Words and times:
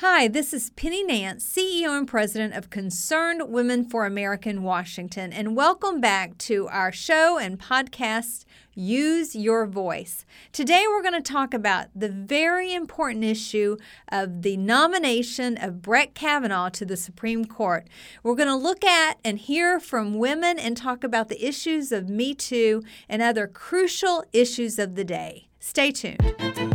Hi, 0.00 0.28
this 0.28 0.54
is 0.54 0.70
Penny 0.70 1.02
Nance, 1.02 1.44
CEO 1.44 1.98
and 1.98 2.06
President 2.06 2.54
of 2.54 2.70
Concerned 2.70 3.42
Women 3.48 3.84
for 3.84 4.06
America 4.06 4.48
in 4.48 4.62
Washington, 4.62 5.32
and 5.32 5.56
welcome 5.56 6.00
back 6.00 6.38
to 6.38 6.68
our 6.68 6.92
show 6.92 7.36
and 7.36 7.58
podcast, 7.58 8.44
Use 8.76 9.34
Your 9.34 9.66
Voice. 9.66 10.24
Today 10.52 10.84
we're 10.86 11.02
going 11.02 11.20
to 11.20 11.32
talk 11.32 11.52
about 11.52 11.88
the 11.96 12.08
very 12.08 12.72
important 12.72 13.24
issue 13.24 13.76
of 14.12 14.42
the 14.42 14.56
nomination 14.56 15.56
of 15.56 15.82
Brett 15.82 16.14
Kavanaugh 16.14 16.68
to 16.68 16.84
the 16.84 16.96
Supreme 16.96 17.44
Court. 17.44 17.88
We're 18.22 18.36
going 18.36 18.46
to 18.46 18.54
look 18.54 18.84
at 18.84 19.18
and 19.24 19.36
hear 19.36 19.80
from 19.80 20.16
women 20.16 20.60
and 20.60 20.76
talk 20.76 21.02
about 21.02 21.28
the 21.28 21.44
issues 21.44 21.90
of 21.90 22.08
Me 22.08 22.36
Too 22.36 22.84
and 23.08 23.20
other 23.20 23.48
crucial 23.48 24.24
issues 24.32 24.78
of 24.78 24.94
the 24.94 25.02
day. 25.02 25.48
Stay 25.58 25.90
tuned. 25.90 26.67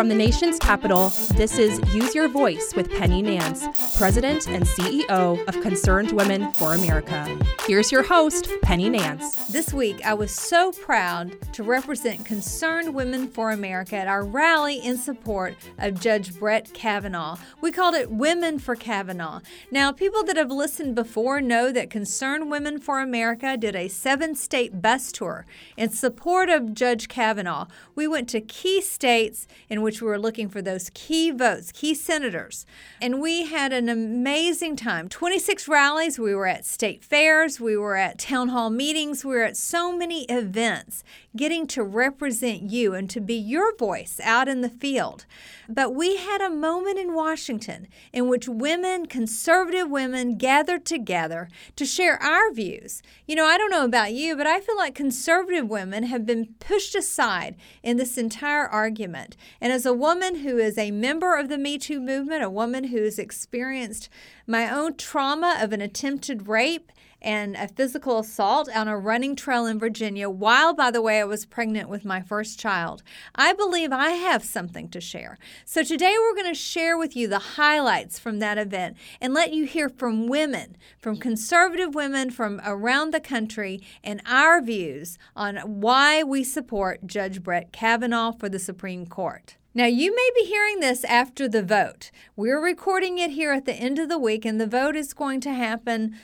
From 0.00 0.08
the 0.08 0.14
nation's 0.14 0.58
capital, 0.58 1.10
this 1.34 1.58
is 1.58 1.78
Use 1.94 2.14
Your 2.14 2.26
Voice 2.26 2.72
with 2.74 2.90
Penny 2.90 3.20
Nance, 3.20 3.98
President 3.98 4.48
and 4.48 4.64
CEO 4.64 5.46
of 5.46 5.60
Concerned 5.60 6.12
Women 6.12 6.50
for 6.54 6.72
America. 6.72 7.38
Here's 7.66 7.92
your 7.92 8.02
host, 8.02 8.48
Penny 8.62 8.88
Nance. 8.88 9.48
This 9.48 9.74
week, 9.74 10.02
I 10.06 10.14
was 10.14 10.34
so 10.34 10.72
proud 10.72 11.36
to 11.52 11.62
represent 11.62 12.24
Concerned 12.24 12.94
Women 12.94 13.28
for 13.28 13.50
America 13.50 13.94
at 13.94 14.08
our 14.08 14.24
rally 14.24 14.78
in 14.78 14.96
support 14.96 15.54
of 15.76 16.00
Judge 16.00 16.34
Brett 16.34 16.72
Kavanaugh. 16.72 17.36
We 17.60 17.70
called 17.70 17.94
it 17.94 18.10
Women 18.10 18.58
for 18.58 18.76
Kavanaugh. 18.76 19.40
Now, 19.70 19.92
people 19.92 20.24
that 20.24 20.38
have 20.38 20.50
listened 20.50 20.94
before 20.94 21.42
know 21.42 21.70
that 21.72 21.90
Concerned 21.90 22.50
Women 22.50 22.80
for 22.80 23.00
America 23.00 23.58
did 23.58 23.76
a 23.76 23.88
seven 23.88 24.34
state 24.34 24.80
bus 24.80 25.12
tour 25.12 25.44
in 25.76 25.90
support 25.90 26.48
of 26.48 26.72
Judge 26.72 27.06
Kavanaugh. 27.06 27.66
We 27.94 28.08
went 28.08 28.30
to 28.30 28.40
key 28.40 28.80
states 28.80 29.46
in 29.68 29.82
which 29.82 29.89
which 29.90 30.00
we 30.00 30.06
were 30.06 30.20
looking 30.20 30.48
for 30.48 30.62
those 30.62 30.88
key 30.94 31.32
votes, 31.32 31.72
key 31.72 31.94
senators. 31.94 32.64
And 33.02 33.20
we 33.20 33.46
had 33.46 33.72
an 33.72 33.88
amazing 33.88 34.76
time 34.76 35.08
26 35.08 35.66
rallies. 35.66 36.16
We 36.16 36.32
were 36.32 36.46
at 36.46 36.64
state 36.64 37.02
fairs, 37.04 37.58
we 37.58 37.76
were 37.76 37.96
at 37.96 38.16
town 38.16 38.50
hall 38.50 38.70
meetings, 38.70 39.24
we 39.24 39.32
were 39.34 39.42
at 39.42 39.56
so 39.56 39.90
many 39.90 40.26
events 40.26 41.02
getting 41.36 41.66
to 41.68 41.82
represent 41.82 42.62
you 42.62 42.94
and 42.94 43.08
to 43.10 43.20
be 43.20 43.34
your 43.34 43.76
voice 43.76 44.20
out 44.22 44.48
in 44.48 44.60
the 44.60 44.68
field. 44.68 45.26
But 45.68 45.94
we 45.94 46.16
had 46.16 46.40
a 46.40 46.50
moment 46.50 46.98
in 46.98 47.14
Washington 47.14 47.86
in 48.12 48.28
which 48.28 48.48
women, 48.48 49.06
conservative 49.06 49.88
women, 49.88 50.36
gathered 50.36 50.84
together 50.84 51.48
to 51.76 51.86
share 51.86 52.20
our 52.20 52.52
views. 52.52 53.02
You 53.26 53.36
know, 53.36 53.44
I 53.44 53.56
don't 53.56 53.70
know 53.70 53.84
about 53.84 54.12
you, 54.12 54.36
but 54.36 54.46
I 54.46 54.60
feel 54.60 54.76
like 54.76 54.94
conservative 54.94 55.68
women 55.68 56.04
have 56.04 56.26
been 56.26 56.54
pushed 56.58 56.96
aside 56.96 57.56
in 57.82 57.96
this 57.96 58.18
entire 58.18 58.66
argument. 58.66 59.36
And 59.60 59.72
as 59.72 59.86
a 59.86 59.94
woman 59.94 60.36
who 60.36 60.58
is 60.58 60.76
a 60.76 60.90
member 60.90 61.36
of 61.36 61.48
the 61.48 61.58
Me 61.58 61.78
Too 61.78 62.00
movement, 62.00 62.42
a 62.42 62.50
woman 62.50 62.84
who 62.84 63.02
has 63.04 63.18
experienced 63.18 64.08
my 64.50 64.68
own 64.68 64.96
trauma 64.96 65.56
of 65.60 65.72
an 65.72 65.80
attempted 65.80 66.48
rape 66.48 66.90
and 67.22 67.54
a 67.54 67.68
physical 67.68 68.18
assault 68.18 68.68
on 68.74 68.88
a 68.88 68.98
running 68.98 69.36
trail 69.36 69.64
in 69.64 69.78
Virginia 69.78 70.28
while, 70.28 70.74
by 70.74 70.90
the 70.90 71.02
way, 71.02 71.20
I 71.20 71.24
was 71.24 71.44
pregnant 71.44 71.88
with 71.88 72.04
my 72.04 72.20
first 72.20 72.58
child. 72.58 73.02
I 73.34 73.52
believe 73.52 73.92
I 73.92 74.10
have 74.10 74.42
something 74.42 74.88
to 74.88 75.00
share. 75.00 75.38
So 75.64 75.84
today 75.84 76.16
we're 76.18 76.34
going 76.34 76.52
to 76.52 76.58
share 76.58 76.98
with 76.98 77.14
you 77.14 77.28
the 77.28 77.38
highlights 77.38 78.18
from 78.18 78.40
that 78.40 78.58
event 78.58 78.96
and 79.20 79.34
let 79.34 79.52
you 79.52 79.66
hear 79.66 79.88
from 79.88 80.26
women, 80.26 80.76
from 80.98 81.16
conservative 81.16 81.94
women 81.94 82.30
from 82.30 82.60
around 82.64 83.12
the 83.12 83.20
country, 83.20 83.80
and 84.02 84.20
our 84.26 84.60
views 84.60 85.18
on 85.36 85.58
why 85.58 86.22
we 86.22 86.42
support 86.42 87.06
Judge 87.06 87.42
Brett 87.42 87.70
Kavanaugh 87.70 88.32
for 88.32 88.48
the 88.48 88.58
Supreme 88.58 89.06
Court. 89.06 89.56
Now, 89.72 89.86
you 89.86 90.12
may 90.12 90.30
be 90.34 90.46
hearing 90.46 90.80
this 90.80 91.04
after 91.04 91.48
the 91.48 91.62
vote. 91.62 92.10
We're 92.34 92.60
recording 92.60 93.18
it 93.18 93.30
here 93.30 93.52
at 93.52 93.66
the 93.66 93.74
end 93.74 94.00
of 94.00 94.08
the 94.08 94.18
week, 94.18 94.44
and 94.44 94.60
the 94.60 94.66
vote 94.66 94.96
is 94.96 95.14
going 95.14 95.40
to 95.42 95.52
happen 95.52 96.16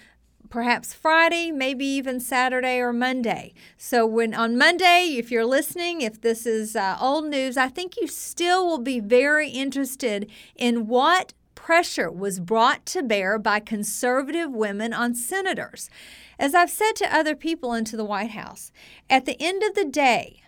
perhaps 0.51 0.93
Friday, 0.93 1.53
maybe 1.53 1.87
even 1.87 2.19
Saturday 2.19 2.81
or 2.81 2.93
Monday. 2.93 3.55
So 3.77 4.05
when 4.05 4.35
on 4.35 4.59
Monday, 4.59 5.15
if 5.17 5.31
you're 5.31 5.47
listening, 5.47 6.01
if 6.01 6.21
this 6.21 6.45
is 6.45 6.75
uh, 6.75 6.97
old 7.01 7.27
news, 7.27 7.57
I 7.57 7.69
think 7.69 7.95
you 7.97 8.09
still 8.09 8.67
will 8.67 8.81
be 8.81 8.99
very 8.99 9.49
interested 9.51 10.29
in 10.57 10.89
what 10.89 11.33
pressure 11.55 12.11
was 12.11 12.41
brought 12.41 12.85
to 12.87 13.03
bear 13.03 13.39
by 13.39 13.61
conservative 13.61 14.51
women 14.51 14.93
on 14.93 15.15
senators. 15.15 15.89
As 16.37 16.53
I've 16.53 16.71
said 16.71 16.97
to 16.97 17.15
other 17.15 17.37
people 17.37 17.75
into 17.75 17.97
the 17.97 18.05
White 18.05 18.33
House, 18.33 18.73
at 19.09 19.25
the 19.25 19.41
end 19.41 19.63
of 19.63 19.75
the 19.75 19.85
day, 19.85 20.43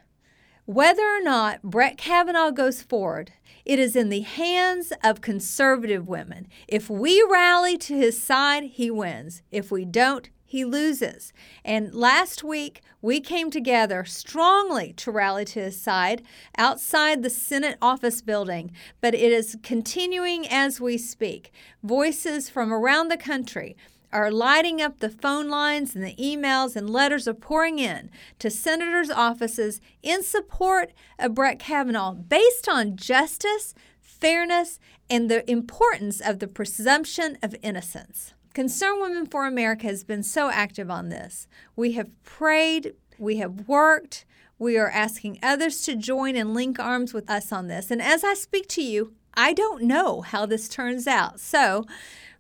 whether 0.69 1.01
or 1.01 1.23
not 1.23 1.63
Brett 1.63 1.97
Kavanaugh 1.97 2.51
goes 2.51 2.83
forward, 2.83 3.33
it 3.65 3.79
is 3.79 3.97
in 3.97 4.11
the 4.11 4.21
hands 4.21 4.93
of 5.03 5.23
conservative 5.23 6.07
women. 6.07 6.47
If 6.69 6.91
we 6.91 7.27
rally 7.27 7.79
to 7.79 7.97
his 7.97 8.23
side, 8.23 8.65
he 8.65 8.91
wins. 8.91 9.41
If 9.51 9.71
we 9.71 9.87
don't, 9.87 10.29
he 10.45 10.67
loses. 10.67 11.33
And 11.65 11.95
last 11.95 12.45
week, 12.45 12.83
we 13.01 13.19
came 13.19 13.51
together 13.51 14.05
strongly 14.05 14.93
to 14.99 15.11
rally 15.11 15.47
to 15.47 15.61
his 15.61 15.81
side 15.81 16.21
outside 16.59 17.23
the 17.23 17.31
Senate 17.31 17.79
office 17.81 18.21
building, 18.21 18.71
but 19.01 19.15
it 19.15 19.33
is 19.33 19.57
continuing 19.63 20.47
as 20.47 20.83
we 20.83 20.99
speak. 20.99 21.51
Voices 21.83 22.51
from 22.51 22.75
around 22.75 23.09
the 23.09 23.17
country 23.17 23.75
are 24.13 24.31
lighting 24.31 24.81
up 24.81 24.99
the 24.99 25.11
phone 25.11 25.49
lines 25.49 25.95
and 25.95 26.05
the 26.05 26.15
emails 26.15 26.77
and 26.77 26.89
letters 26.89 27.29
are 27.29 27.35
pouring 27.35 27.79
in 27.79 28.11
to 28.39 28.51
senators' 28.51 29.11
offices 29.11 29.81
in 30.03 30.23
support 30.23 30.93
of 31.19 31.35
Brett 31.35 31.59
Kavanaugh 31.59 32.13
based 32.15 32.69
on 32.69 32.97
justice, 32.97 33.75
fairness, 34.01 34.79
and 35.11 35.31
the 35.31 35.49
importance 35.51 36.21
of 36.21 36.39
the 36.39 36.49
presumption 36.49 37.39
of 37.43 37.55
innocence. 37.63 38.35
Concerned 38.55 39.01
Women 39.01 39.27
for 39.27 39.47
America 39.47 39.87
has 39.87 40.05
been 40.05 40.23
so 40.23 40.51
active 40.51 40.91
on 40.91 41.11
this. 41.11 41.47
We 41.77 41.93
have 41.93 42.11
prayed, 42.25 42.95
we 43.19 43.37
have 43.37 43.69
worked, 43.69 44.25
we 44.59 44.77
are 44.77 44.91
asking 44.91 45.39
others 45.43 45.83
to 45.83 45.95
join 45.95 46.35
and 46.35 46.55
link 46.55 46.81
arms 46.81 47.15
with 47.15 47.31
us 47.31 47.53
on 47.53 47.69
this. 47.69 47.91
And 47.91 48.03
as 48.03 48.25
I 48.25 48.35
speak 48.35 48.67
to 48.71 48.83
you, 48.83 49.13
I 49.35 49.53
don't 49.53 49.85
know 49.85 50.23
how 50.23 50.47
this 50.47 50.69
turns 50.69 51.07
out. 51.07 51.39
So, 51.39 51.85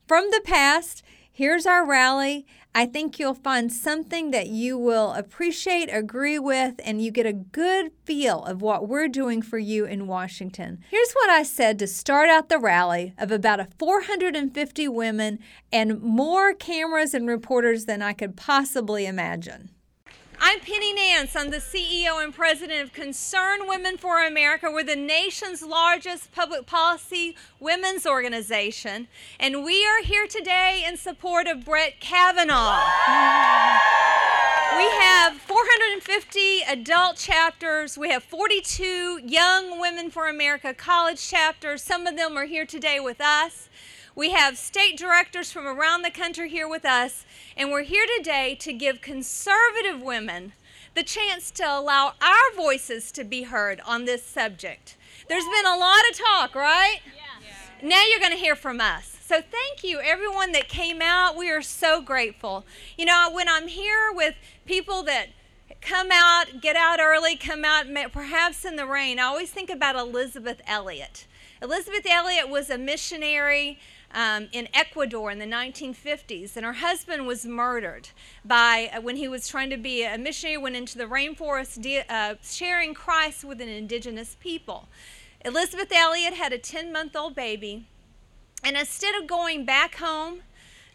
from 0.08 0.30
the 0.30 0.40
past, 0.42 1.04
Here's 1.38 1.66
our 1.66 1.86
rally. 1.86 2.46
I 2.74 2.84
think 2.84 3.20
you'll 3.20 3.32
find 3.32 3.72
something 3.72 4.32
that 4.32 4.48
you 4.48 4.76
will 4.76 5.12
appreciate, 5.12 5.88
agree 5.88 6.36
with, 6.36 6.80
and 6.82 7.00
you 7.00 7.12
get 7.12 7.26
a 7.26 7.32
good 7.32 7.92
feel 8.04 8.44
of 8.44 8.60
what 8.60 8.88
we're 8.88 9.06
doing 9.06 9.40
for 9.40 9.56
you 9.56 9.84
in 9.84 10.08
Washington. 10.08 10.80
Here's 10.90 11.12
what 11.12 11.30
I 11.30 11.44
said 11.44 11.78
to 11.78 11.86
start 11.86 12.28
out 12.28 12.48
the 12.48 12.58
rally 12.58 13.14
of 13.16 13.30
about 13.30 13.60
a 13.60 13.68
450 13.78 14.88
women 14.88 15.38
and 15.72 16.02
more 16.02 16.54
cameras 16.54 17.14
and 17.14 17.28
reporters 17.28 17.84
than 17.84 18.02
I 18.02 18.14
could 18.14 18.36
possibly 18.36 19.06
imagine. 19.06 19.70
I'm 20.40 20.60
Penny 20.60 20.92
Nance. 20.92 21.34
I'm 21.34 21.50
the 21.50 21.56
CEO 21.56 22.22
and 22.22 22.32
president 22.32 22.80
of 22.82 22.92
Concern 22.92 23.66
Women 23.66 23.96
for 23.96 24.24
America. 24.24 24.70
We're 24.70 24.84
the 24.84 24.94
nation's 24.94 25.62
largest 25.62 26.30
public 26.30 26.64
policy 26.64 27.34
women's 27.58 28.06
organization, 28.06 29.08
and 29.40 29.64
we 29.64 29.84
are 29.84 30.02
here 30.02 30.28
today 30.28 30.84
in 30.86 30.96
support 30.96 31.48
of 31.48 31.64
Brett 31.64 31.98
Kavanaugh. 31.98 32.78
We 34.76 34.84
have 34.84 35.34
450 35.38 36.60
adult 36.68 37.16
chapters. 37.16 37.98
We 37.98 38.10
have 38.10 38.22
42 38.22 39.22
Young 39.24 39.80
Women 39.80 40.08
for 40.08 40.28
America 40.28 40.72
college 40.72 41.28
chapters. 41.28 41.82
Some 41.82 42.06
of 42.06 42.16
them 42.16 42.36
are 42.36 42.44
here 42.44 42.64
today 42.64 43.00
with 43.00 43.20
us. 43.20 43.68
We 44.18 44.30
have 44.30 44.58
state 44.58 44.98
directors 44.98 45.52
from 45.52 45.64
around 45.64 46.02
the 46.02 46.10
country 46.10 46.50
here 46.50 46.68
with 46.68 46.84
us, 46.84 47.24
and 47.56 47.70
we're 47.70 47.84
here 47.84 48.04
today 48.16 48.56
to 48.56 48.72
give 48.72 49.00
conservative 49.00 50.02
women 50.02 50.54
the 50.96 51.04
chance 51.04 51.52
to 51.52 51.62
allow 51.62 52.14
our 52.20 52.56
voices 52.56 53.12
to 53.12 53.22
be 53.22 53.44
heard 53.44 53.80
on 53.86 54.06
this 54.06 54.24
subject. 54.24 54.96
There's 55.28 55.44
been 55.44 55.66
a 55.66 55.76
lot 55.76 56.00
of 56.10 56.18
talk, 56.18 56.56
right? 56.56 56.98
Yeah. 57.06 57.88
Now 57.88 58.02
you're 58.10 58.18
going 58.18 58.32
to 58.32 58.36
hear 58.36 58.56
from 58.56 58.80
us. 58.80 59.18
So 59.24 59.36
thank 59.40 59.84
you, 59.84 60.00
everyone 60.00 60.50
that 60.50 60.68
came 60.68 61.00
out. 61.00 61.36
We 61.36 61.52
are 61.52 61.62
so 61.62 62.02
grateful. 62.02 62.64
You 62.96 63.04
know, 63.04 63.30
when 63.32 63.48
I'm 63.48 63.68
here 63.68 64.10
with 64.12 64.34
people 64.66 65.04
that 65.04 65.28
come 65.80 66.08
out, 66.12 66.60
get 66.60 66.74
out 66.74 66.98
early, 67.00 67.36
come 67.36 67.64
out 67.64 67.86
perhaps 68.10 68.64
in 68.64 68.74
the 68.74 68.84
rain, 68.84 69.20
I 69.20 69.26
always 69.26 69.52
think 69.52 69.70
about 69.70 69.94
Elisabeth 69.94 70.60
Elliot. 70.66 71.28
Elisabeth 71.62 72.06
Elliot 72.06 72.48
was 72.48 72.68
a 72.68 72.78
missionary 72.78 73.78
um, 74.12 74.48
in 74.52 74.68
Ecuador 74.72 75.30
in 75.30 75.38
the 75.38 75.46
1950s, 75.46 76.56
and 76.56 76.64
her 76.64 76.74
husband 76.74 77.26
was 77.26 77.44
murdered 77.44 78.08
by 78.44 78.90
uh, 78.94 79.00
when 79.00 79.16
he 79.16 79.28
was 79.28 79.48
trying 79.48 79.70
to 79.70 79.76
be 79.76 80.04
a 80.04 80.16
missionary, 80.16 80.56
went 80.56 80.76
into 80.76 80.96
the 80.96 81.04
rainforest, 81.04 81.80
de- 81.82 82.04
uh, 82.08 82.36
sharing 82.42 82.94
Christ 82.94 83.44
with 83.44 83.60
an 83.60 83.68
indigenous 83.68 84.36
people. 84.40 84.88
Elisabeth 85.44 85.92
Elliot 85.92 86.34
had 86.34 86.52
a 86.52 86.58
10 86.58 86.92
month 86.92 87.14
old 87.14 87.34
baby, 87.34 87.86
and 88.64 88.76
instead 88.76 89.14
of 89.14 89.26
going 89.26 89.64
back 89.64 89.96
home 89.96 90.40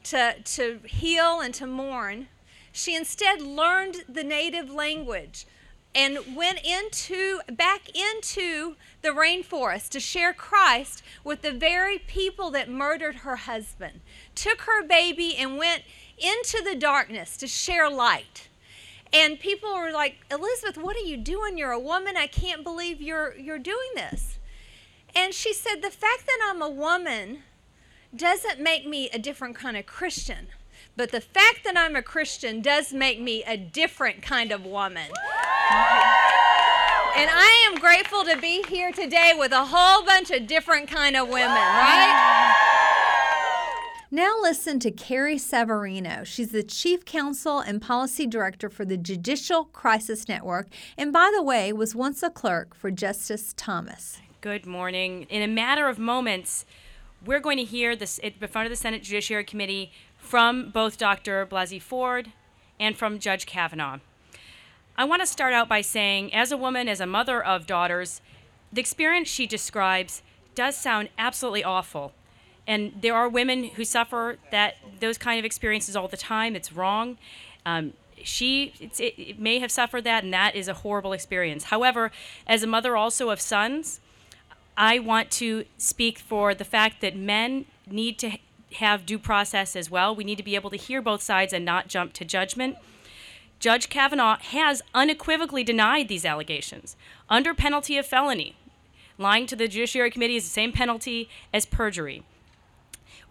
to, 0.04 0.36
to 0.44 0.80
heal 0.86 1.40
and 1.40 1.54
to 1.54 1.68
mourn, 1.68 2.28
she 2.72 2.96
instead 2.96 3.42
learned 3.42 4.04
the 4.10 4.24
native 4.24 4.70
language 4.70 5.46
and 5.96 6.36
went 6.36 6.60
into 6.66 7.40
back 7.52 7.90
into 7.90 8.76
the 9.02 9.10
rainforest 9.10 9.90
to 9.90 10.00
share 10.00 10.34
Christ 10.34 11.04
with 11.24 11.42
the 11.42 11.52
very 11.52 12.00
people 12.00 12.50
that 12.52 12.70
murdered 12.70 13.18
her 13.18 13.36
husband. 13.36 14.02
Took 14.34 14.62
her 14.62 14.84
baby 14.84 15.36
and 15.36 15.58
went 15.58 15.84
into 16.18 16.62
the 16.64 16.76
darkness 16.76 17.38
to 17.38 17.48
share 17.48 17.90
light. 17.90 18.48
And 19.12 19.40
people 19.40 19.76
were 19.76 19.92
like, 19.92 20.26
"Elisabeth, 20.32 20.78
what 20.78 20.96
are 20.96 21.08
you 21.08 21.18
doing? 21.18 21.58
You're 21.58 21.72
a 21.72 21.80
woman. 21.80 22.18
I 22.18 22.28
can't 22.28 22.64
believe 22.64 23.00
you're 23.00 23.36
you're 23.38 23.60
doing 23.60 23.92
this." 23.94 24.40
And 25.16 25.34
she 25.34 25.54
said, 25.54 25.82
"The 25.82 25.92
fact 25.92 26.26
that 26.26 26.40
I'm 26.44 26.62
a 26.62 26.70
woman 26.70 27.44
doesn't 28.16 28.60
make 28.60 28.88
me 28.88 29.10
a 29.12 29.20
different 29.20 29.56
kind 29.56 29.78
of 29.78 29.86
Christian." 29.86 30.50
But 30.96 31.12
the 31.12 31.22
fact 31.22 31.64
that 31.64 31.76
I'm 31.76 31.96
a 31.96 32.04
Christian 32.04 32.62
does 32.62 32.94
make 32.94 33.20
me 33.20 33.44
a 33.48 33.58
different 33.58 34.22
kind 34.22 34.52
of 34.52 34.64
woman. 34.64 35.10
And 37.16 37.30
I 37.32 37.68
am 37.68 37.80
grateful 37.80 38.24
to 38.26 38.38
be 38.40 38.62
here 38.70 38.92
today 38.92 39.34
with 39.38 39.52
a 39.52 39.66
whole 39.66 40.06
bunch 40.06 40.30
of 40.30 40.46
different 40.46 40.88
kind 40.90 41.16
of 41.16 41.30
women, 41.30 41.50
right? 41.50 42.60
Now 44.12 44.36
listen 44.40 44.80
to 44.82 44.92
Carrie 44.92 45.40
Severino. 45.40 46.24
She's 46.24 46.52
the 46.52 46.62
Chief 46.62 47.06
Counsel 47.06 47.60
and 47.60 47.82
Policy 47.82 48.28
Director 48.28 48.70
for 48.70 48.86
the 48.86 48.98
Judicial 48.98 49.66
Crisis 49.66 50.28
Network, 50.28 50.68
and 50.96 51.12
by 51.12 51.32
the 51.36 51.42
way, 51.42 51.74
was 51.74 51.96
once 51.96 52.22
a 52.22 52.30
clerk 52.30 52.76
for 52.76 52.92
Justice 52.92 53.56
Thomas. 53.58 54.20
Good 54.42 54.68
morning. 54.68 55.24
In 55.30 55.42
a 55.42 55.48
matter 55.48 55.88
of 55.88 55.98
moments, 55.98 56.66
we're 57.26 57.40
going 57.40 57.58
to 57.58 57.64
hear 57.64 57.96
this 57.96 58.20
in 58.20 58.34
front 58.34 58.68
of 58.68 58.70
the 58.70 58.76
Senate 58.76 59.02
Judiciary 59.02 59.46
Committee 59.46 59.92
from 60.24 60.72
both 60.72 60.98
Dr. 60.98 61.46
Blasey 61.46 61.82
Ford 61.82 62.32
and 62.80 62.98
from 62.98 63.20
Judge 63.20 63.46
Kavanaugh. 63.46 64.00
I 64.98 65.06
want 65.06 65.22
to 65.22 65.28
start 65.28 65.54
out 65.54 65.68
by 65.68 65.82
saying, 65.82 66.34
as 66.34 66.52
a 66.52 66.58
woman, 66.58 66.88
as 66.88 67.00
a 67.00 67.06
mother 67.06 67.44
of 67.44 67.68
daughters, 67.68 68.22
the 68.72 68.80
experience 68.82 69.28
she 69.28 69.46
describes 69.46 70.24
does 70.56 70.76
sound 70.76 71.10
absolutely 71.20 71.64
awful. 71.64 72.14
And 72.66 72.94
there 73.02 73.16
are 73.16 73.28
women 73.28 73.66
who 73.66 73.84
suffer 73.84 74.38
that 74.52 74.78
those 75.00 75.18
kind 75.18 75.38
of 75.38 75.46
experiences 75.46 75.96
all 75.96 76.08
the 76.08 76.18
time. 76.18 76.56
It's 76.56 76.72
wrong. 76.72 77.18
Um, 77.66 77.94
she 78.24 78.74
it, 78.80 79.00
it 79.00 79.40
may 79.40 79.60
have 79.60 79.72
suffered 79.72 80.06
that, 80.06 80.24
and 80.24 80.34
that 80.34 80.56
is 80.56 80.68
a 80.68 80.74
horrible 80.74 81.12
experience. 81.12 81.66
However, 81.66 82.12
as 82.48 82.64
a 82.64 82.68
mother 82.68 82.96
also 82.96 83.30
of 83.30 83.42
sons, 83.42 84.00
I 84.78 85.00
want 85.00 85.30
to 85.32 85.66
speak 85.78 86.18
for 86.18 86.56
the 86.56 86.64
fact 86.64 87.02
that 87.02 87.16
men 87.16 87.66
need 87.86 88.18
to 88.20 88.38
have 88.74 89.06
due 89.06 89.20
process 89.20 89.76
as 89.76 89.90
well. 89.90 90.16
We 90.16 90.24
need 90.24 90.38
to 90.38 90.44
be 90.44 90.56
able 90.56 90.70
to 90.70 90.78
hear 90.78 91.02
both 91.02 91.22
sides 91.22 91.54
and 91.54 91.64
not 91.66 91.88
jump 91.88 92.14
to 92.14 92.26
judgment. 92.26 92.78
Judge 93.60 93.90
Kavanaugh 93.90 94.40
has 94.40 94.82
unequivocally 94.94 95.64
denied 95.64 96.08
these 96.08 96.26
allegations 96.26 96.96
under 97.30 97.54
penalty 97.54 97.98
of 97.98 98.06
felony. 98.06 98.56
Lying 99.18 99.48
to 99.48 99.56
the 99.56 99.68
Judiciary 99.68 100.12
Committee 100.12 100.36
is 100.36 100.44
the 100.44 100.50
same 100.50 100.72
penalty 100.72 101.30
as 101.54 101.66
perjury. 101.66 102.24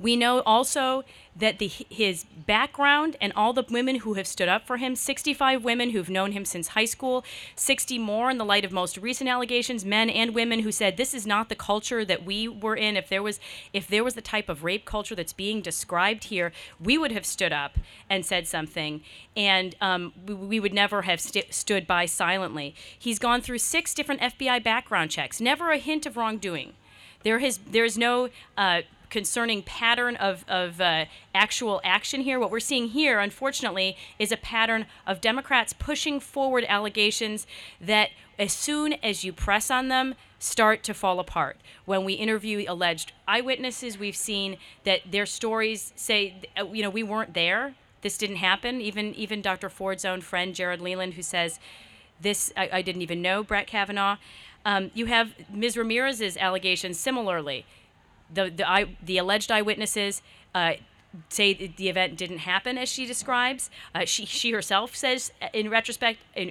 We 0.03 0.17
know 0.17 0.41
also 0.41 1.05
that 1.37 1.61
the, 1.61 1.69
his 1.69 2.25
background 2.25 3.17
and 3.21 3.33
all 3.35 3.53
the 3.53 3.65
women 3.71 3.97
who 3.97 4.15
have 4.15 4.27
stood 4.27 4.49
up 4.49 4.67
for 4.67 4.77
him 4.77 4.97
65 4.97 5.63
women 5.63 5.91
who've 5.91 6.11
known 6.11 6.33
him 6.33 6.45
since 6.45 6.69
high 6.69 6.87
school, 6.87 7.25
60 7.55 7.99
more 7.99 8.29
in 8.29 8.37
the 8.37 8.45
light 8.45 8.65
of 8.65 8.73
most 8.73 8.99
recent 8.99 9.31
allegations, 9.31 9.85
men 9.85 10.11
and 10.11 10.35
women 10.35 10.61
who 10.61 10.73
said 10.73 10.97
this 10.97 11.15
is 11.15 11.25
not 11.25 11.49
the 11.49 11.55
culture 11.55 12.05
that 12.05 12.25
we 12.25 12.49
were 12.49 12.75
in. 12.75 12.97
If 12.97 13.09
there 13.09 13.23
was, 13.23 13.39
if 13.73 13.87
there 13.87 14.03
was 14.03 14.15
the 14.15 14.21
type 14.21 14.49
of 14.49 14.65
rape 14.65 14.85
culture 14.85 15.15
that's 15.15 15.33
being 15.33 15.63
described 15.63 16.25
here, 16.25 16.53
we 16.81 16.99
would 16.99 17.13
have 17.13 17.25
stood 17.25 17.53
up 17.53 17.79
and 18.11 18.27
said 18.27 18.49
something, 18.49 19.03
and 19.37 19.77
um, 19.81 20.13
we, 20.27 20.35
we, 20.35 20.61
would 20.61 20.75
never 20.75 21.03
have 21.03 21.21
st- 21.21 21.55
stood 21.55 21.87
by 21.87 22.07
silently. 22.07 22.75
He's 22.99 23.21
gone 23.21 23.41
through 23.41 23.59
six 23.59 23.95
different 23.95 24.21
FBI 24.21 24.63
background 24.65 25.13
checks, 25.13 25.41
never 25.41 25.71
a 25.71 25.79
hint 25.79 26.07
of 26.07 26.17
wrongdoing. 26.17 26.75
There 27.23 27.39
has, 27.39 27.59
there's 27.59 27.97
no 27.97 28.29
uh, 28.57 28.83
concerning 29.13 29.63
pattern 29.63 30.17
of, 30.17 30.43
of 30.49 30.81
uh, 30.81 31.05
actual 31.35 31.83
action 31.85 32.23
here. 32.23 32.41
What 32.41 32.51
we're 32.51 32.61
seeing 32.61 32.89
here, 32.89 33.21
unfortunately, 33.21 33.95
is 34.19 34.33
a 34.33 34.39
pattern 34.39 34.87
of 35.07 35.21
Democrats 35.21 35.75
pushing 35.75 36.19
forward 36.19 36.65
allegations 36.67 37.47
that, 37.79 38.09
as 38.39 38.55
soon 38.55 38.95
as 38.95 39.23
you 39.23 39.31
press 39.31 39.71
on 39.71 39.89
them, 39.89 40.15
start 40.39 40.83
to 40.85 40.95
fall 40.95 41.21
apart. 41.21 41.59
When 41.85 42.05
we 42.05 42.15
interview 42.15 42.65
alleged 42.67 43.13
eyewitnesses, 43.29 43.99
we've 43.99 44.17
seen 44.17 44.57
that 44.85 45.01
their 45.13 45.27
stories 45.27 45.93
say, 45.95 46.35
uh, 46.59 46.65
you 46.73 46.83
know, 46.83 46.91
we 46.91 47.03
weren't 47.03 47.35
there. 47.35 47.75
This 48.01 48.17
didn't 48.17 48.37
happen. 48.37 48.81
Even 48.81 49.15
even 49.15 49.43
Dr. 49.43 49.69
Ford's 49.69 50.07
own 50.07 50.23
friend 50.23 50.55
Jared 50.55 50.81
Leland, 50.81 51.15
who 51.15 51.23
says, 51.23 51.61
"This 52.21 52.53
I, 52.57 52.69
I 52.73 52.83
didn't 52.83 53.03
even 53.03 53.23
know 53.23 53.45
Brett 53.45 53.69
Kavanaugh." 53.69 54.17
Um, 54.65 54.91
you 54.95 55.07
have 55.07 55.35
Ms. 55.53 55.77
Ramirez's 55.77 56.37
allegations 56.37 56.99
similarly 56.99 57.65
the 58.33 58.51
the, 58.51 58.69
eye, 58.69 58.97
the 59.03 59.19
alleged 59.19 59.51
eyewitnesses 59.51 60.23
uh, 60.55 60.75
say 61.29 61.53
the 61.77 61.89
event 61.89 62.17
didn't 62.17 62.39
happen 62.39 62.79
as 62.79 62.89
she 62.89 63.07
describes. 63.07 63.71
Uh, 63.95 64.05
she 64.05 64.25
she 64.25 64.53
herself 64.53 64.97
says, 64.97 65.33
uh, 65.41 65.49
in 65.53 65.69
retrospect, 65.69 66.21
in, 66.35 66.49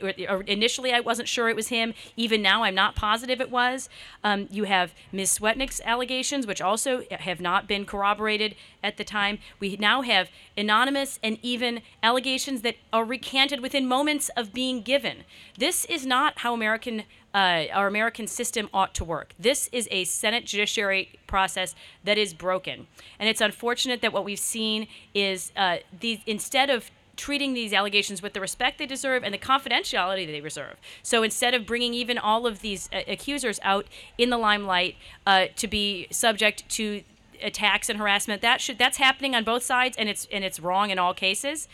initially 0.48 0.94
I 0.94 1.00
wasn't 1.00 1.28
sure 1.28 1.50
it 1.50 1.56
was 1.56 1.69
him. 1.69 1.94
Even 2.16 2.42
now, 2.42 2.63
I'm 2.63 2.75
not 2.75 2.95
positive 2.95 3.42
it 3.42 3.50
was. 3.50 3.89
Um, 4.24 4.48
you 4.51 4.66
have 4.66 4.94
Ms. 5.12 5.39
Swetnick's 5.39 5.81
allegations, 5.83 6.45
which 6.45 6.62
also 6.62 7.04
have 7.12 7.42
not 7.42 7.68
been 7.68 7.86
corroborated 7.86 8.56
at 8.83 8.98
the 8.98 9.04
time. 9.04 9.39
We 9.60 9.78
now 9.78 10.01
have 10.01 10.30
anonymous 10.57 11.19
and 11.24 11.38
even 11.42 11.81
allegations 12.04 12.62
that 12.62 12.75
are 12.94 13.06
recanted 13.06 13.62
within 13.62 13.88
moments 13.88 14.30
of 14.30 14.54
being 14.54 14.81
given. 14.81 15.24
This 15.57 15.86
is 15.86 16.06
not 16.06 16.39
how 16.39 16.54
American 16.54 17.04
uh, 17.33 17.66
our 17.74 17.88
American 17.88 18.28
system 18.28 18.69
ought 18.74 18.94
to 18.95 19.04
work. 19.04 19.33
This 19.39 19.69
is 19.72 19.88
a 19.92 20.04
Senate 20.04 20.45
judiciary 20.45 21.19
process 21.28 21.75
that 22.04 22.18
is 22.18 22.33
broken, 22.33 22.88
and 23.19 23.30
it's 23.30 23.42
unfortunate 23.42 24.01
that 24.01 24.13
what 24.13 24.25
we've 24.25 24.39
seen 24.39 24.88
is 25.13 25.51
uh, 25.56 25.78
these 25.98 26.19
instead 26.25 26.69
of 26.69 26.92
treating 27.18 27.54
these 27.54 27.72
allegations 27.72 28.22
with 28.22 28.33
the 28.33 28.42
respect 28.42 28.80
they 28.80 28.86
deserve 28.86 29.24
and 29.24 29.33
the 29.33 29.38
confidentiality 29.38 30.25
they 30.25 30.39
deserve. 30.39 30.75
So 31.04 31.22
instead 31.22 31.54
of 31.54 31.66
bringing 31.68 31.94
even 31.94 32.18
all 32.18 32.48
of 32.48 32.62
these 32.62 32.89
uh, 32.92 33.01
accusers 33.07 33.60
out 33.63 33.86
in 34.18 34.30
the 34.30 34.38
limelight 34.38 34.95
uh, 35.28 35.45
to 35.56 35.68
be 35.68 36.07
subject 36.10 36.68
to 36.69 37.04
attacks 37.42 37.89
and 37.89 38.00
harassment, 38.00 38.42
that 38.42 38.60
should 38.60 38.78
that's 38.78 38.98
happening 38.98 39.36
on 39.36 39.44
both 39.44 39.63
sides, 39.63 39.98
and 39.98 40.10
it's 40.10 40.28
and 40.31 40.44
it's 40.44 40.60
wrong 40.60 40.89
in 40.89 40.98
all 40.98 41.13
cases. 41.13 41.68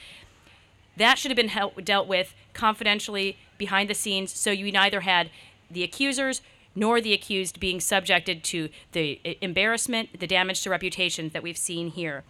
That 0.97 1.17
should 1.17 1.29
have 1.29 1.35
been 1.35 1.49
help, 1.49 1.83
dealt 1.85 2.07
with 2.07 2.33
confidentially 2.53 3.37
behind 3.57 3.89
the 3.89 3.93
scenes, 3.93 4.31
so 4.31 4.51
you 4.51 4.71
neither 4.71 5.01
had 5.01 5.29
the 5.69 5.83
accusers 5.83 6.41
nor 6.75 7.01
the 7.01 7.13
accused 7.13 7.59
being 7.59 7.79
subjected 7.79 8.43
to 8.43 8.69
the 8.91 9.19
embarrassment, 9.41 10.19
the 10.19 10.27
damage 10.27 10.61
to 10.61 10.69
reputations 10.69 11.33
that 11.33 11.41
we've 11.41 11.57
seen 11.57 11.89
here. 11.89 12.23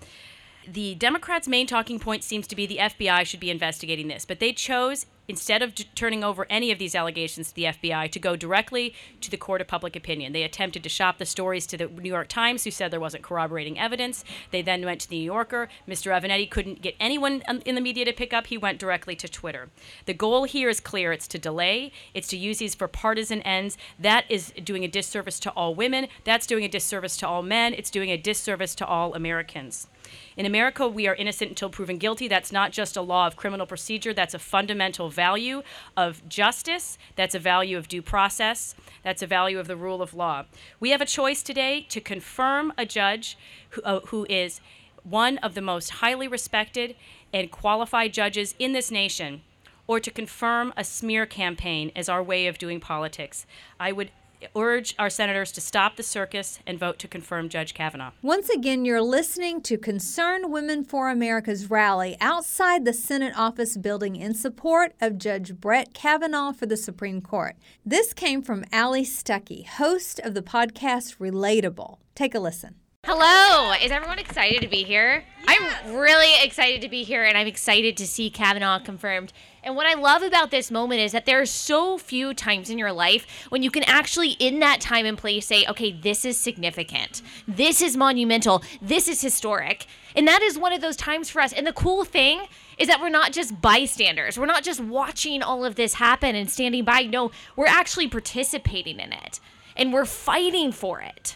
The 0.69 0.95
Democrats' 0.95 1.47
main 1.47 1.65
talking 1.65 1.97
point 1.97 2.25
seems 2.25 2.45
to 2.47 2.55
be 2.55 2.65
the 2.65 2.77
FBI 2.77 3.25
should 3.25 3.39
be 3.39 3.49
investigating 3.49 4.09
this, 4.09 4.25
but 4.25 4.39
they 4.39 4.51
chose 4.51 5.05
instead 5.27 5.61
of 5.61 5.75
d- 5.75 5.85
turning 5.95 6.23
over 6.23 6.45
any 6.49 6.71
of 6.71 6.79
these 6.79 6.95
allegations 6.95 7.49
to 7.49 7.55
the 7.55 7.63
FBI, 7.63 8.11
to 8.11 8.19
go 8.19 8.35
directly 8.35 8.93
to 9.21 9.29
the 9.29 9.37
court 9.37 9.61
of 9.61 9.67
public 9.67 9.95
opinion. 9.95 10.33
They 10.33 10.43
attempted 10.43 10.83
to 10.83 10.89
shop 10.89 11.17
the 11.17 11.25
stories 11.25 11.65
to 11.67 11.77
the 11.77 11.87
New 11.87 12.09
York 12.09 12.27
Times, 12.27 12.63
who 12.63 12.71
said 12.71 12.91
there 12.91 12.99
wasn't 12.99 13.23
corroborating 13.23 13.79
evidence. 13.79 14.23
They 14.51 14.61
then 14.61 14.83
went 14.85 15.01
to 15.01 15.09
the 15.09 15.17
New 15.17 15.23
Yorker. 15.25 15.69
Mr. 15.87 16.11
Avenatti 16.11 16.49
couldn't 16.49 16.81
get 16.81 16.95
anyone 16.99 17.43
in 17.65 17.75
the 17.75 17.81
media 17.81 18.05
to 18.05 18.13
pick 18.13 18.33
up. 18.33 18.47
He 18.47 18.57
went 18.57 18.79
directly 18.79 19.15
to 19.17 19.27
Twitter. 19.27 19.69
The 20.05 20.13
goal 20.13 20.45
here 20.45 20.69
is 20.69 20.79
clear 20.79 21.11
it's 21.11 21.27
to 21.29 21.39
delay, 21.39 21.91
it's 22.13 22.27
to 22.29 22.37
use 22.37 22.59
these 22.59 22.75
for 22.75 22.87
partisan 22.87 23.41
ends. 23.43 23.77
That 23.99 24.25
is 24.29 24.51
doing 24.63 24.83
a 24.83 24.87
disservice 24.87 25.39
to 25.41 25.51
all 25.51 25.75
women, 25.75 26.07
that's 26.23 26.47
doing 26.47 26.63
a 26.63 26.69
disservice 26.69 27.17
to 27.17 27.27
all 27.27 27.41
men, 27.41 27.73
it's 27.73 27.89
doing 27.89 28.09
a 28.09 28.17
disservice 28.17 28.75
to 28.75 28.85
all 28.85 29.13
Americans. 29.13 29.87
In 30.35 30.45
America, 30.45 30.87
we 30.87 31.07
are 31.07 31.15
innocent 31.15 31.49
until 31.49 31.69
proven 31.69 31.97
guilty. 31.97 32.27
That's 32.27 32.51
not 32.51 32.71
just 32.71 32.97
a 32.97 33.01
law 33.01 33.27
of 33.27 33.35
criminal 33.35 33.65
procedure, 33.65 34.13
that's 34.13 34.33
a 34.33 34.39
fundamental 34.39 35.09
value 35.09 35.63
of 35.95 36.27
justice, 36.27 36.97
that's 37.15 37.35
a 37.35 37.39
value 37.39 37.77
of 37.77 37.87
due 37.87 38.01
process, 38.01 38.75
that's 39.03 39.21
a 39.21 39.27
value 39.27 39.59
of 39.59 39.67
the 39.67 39.75
rule 39.75 40.01
of 40.01 40.13
law. 40.13 40.45
We 40.79 40.91
have 40.91 41.01
a 41.01 41.05
choice 41.05 41.43
today 41.43 41.85
to 41.89 42.01
confirm 42.01 42.73
a 42.77 42.85
judge 42.85 43.37
who, 43.71 43.81
uh, 43.83 43.99
who 44.07 44.25
is 44.29 44.61
one 45.03 45.37
of 45.39 45.53
the 45.53 45.61
most 45.61 45.89
highly 45.89 46.27
respected 46.27 46.95
and 47.33 47.51
qualified 47.51 48.13
judges 48.13 48.55
in 48.59 48.73
this 48.73 48.91
nation 48.91 49.41
or 49.87 49.99
to 49.99 50.11
confirm 50.11 50.73
a 50.75 50.83
smear 50.83 51.25
campaign 51.25 51.91
as 51.95 52.09
our 52.09 52.21
way 52.21 52.47
of 52.47 52.57
doing 52.57 52.79
politics. 52.79 53.45
I 53.79 53.93
would 53.93 54.11
urge 54.55 54.95
our 54.99 55.09
senators 55.09 55.51
to 55.53 55.61
stop 55.61 55.95
the 55.95 56.03
circus 56.03 56.59
and 56.65 56.79
vote 56.79 56.99
to 56.99 57.07
confirm 57.07 57.49
Judge 57.49 57.73
Kavanaugh. 57.73 58.11
Once 58.21 58.49
again, 58.49 58.85
you're 58.85 59.01
listening 59.01 59.61
to 59.61 59.77
Concerned 59.77 60.51
Women 60.51 60.83
for 60.83 61.09
America's 61.09 61.69
rally 61.69 62.17
outside 62.19 62.85
the 62.85 62.93
Senate 62.93 63.33
office 63.37 63.77
building 63.77 64.15
in 64.15 64.33
support 64.33 64.93
of 65.01 65.17
Judge 65.17 65.55
Brett 65.55 65.93
Kavanaugh 65.93 66.51
for 66.51 66.65
the 66.65 66.77
Supreme 66.77 67.21
Court. 67.21 67.55
This 67.85 68.13
came 68.13 68.41
from 68.41 68.65
Allie 68.71 69.03
Stuckey, 69.03 69.65
host 69.65 70.19
of 70.19 70.33
the 70.33 70.41
podcast 70.41 71.17
Relatable. 71.17 71.97
Take 72.15 72.35
a 72.35 72.39
listen. 72.39 72.75
Hello. 73.05 73.71
Is 73.81 73.89
everyone 73.89 74.19
excited 74.19 74.61
to 74.61 74.67
be 74.67 74.83
here? 74.83 75.23
Yes. 75.47 75.79
I'm 75.85 75.95
really 75.95 76.43
excited 76.43 76.81
to 76.81 76.89
be 76.89 77.03
here, 77.03 77.23
and 77.23 77.37
I'm 77.37 77.47
excited 77.47 77.95
to 77.97 78.05
see 78.05 78.29
Kavanaugh 78.29 78.79
confirmed 78.79 79.31
And 79.67 79.75
what 79.75 79.85
I 79.85 79.95
love 79.95 80.23
about 80.23 80.49
this 80.49 80.71
moment 80.71 81.01
is 81.01 81.11
that 81.11 81.25
there 81.25 81.41
are 81.41 81.45
so 81.45 81.97
few 81.97 82.33
times 82.33 82.69
in 82.69 82.77
your 82.77 82.93
life 82.93 83.27
when 83.49 83.63
you 83.63 83.69
can 83.69 83.83
actually, 83.83 84.29
in 84.29 84.59
that 84.59 84.79
time 84.79 85.05
and 85.05 85.17
place, 85.17 85.45
say, 85.45 85.65
okay, 85.65 85.91
this 85.91 86.23
is 86.23 86.39
significant. 86.39 87.21
This 87.49 87.81
is 87.81 87.97
monumental. 87.97 88.63
This 88.81 89.09
is 89.09 89.19
historic. 89.19 89.85
And 90.15 90.25
that 90.25 90.41
is 90.41 90.57
one 90.57 90.71
of 90.71 90.79
those 90.79 90.95
times 90.95 91.29
for 91.29 91.41
us. 91.41 91.51
And 91.51 91.67
the 91.67 91.73
cool 91.73 92.05
thing 92.05 92.47
is 92.77 92.87
that 92.87 93.01
we're 93.01 93.09
not 93.09 93.33
just 93.33 93.59
bystanders. 93.59 94.39
We're 94.39 94.45
not 94.45 94.63
just 94.63 94.79
watching 94.79 95.43
all 95.43 95.65
of 95.65 95.75
this 95.75 95.95
happen 95.95 96.33
and 96.33 96.49
standing 96.49 96.85
by. 96.85 97.01
No, 97.01 97.31
we're 97.57 97.67
actually 97.67 98.07
participating 98.07 99.01
in 99.01 99.11
it 99.11 99.41
and 99.75 99.91
we're 99.91 100.05
fighting 100.05 100.71
for 100.71 101.01
it. 101.01 101.35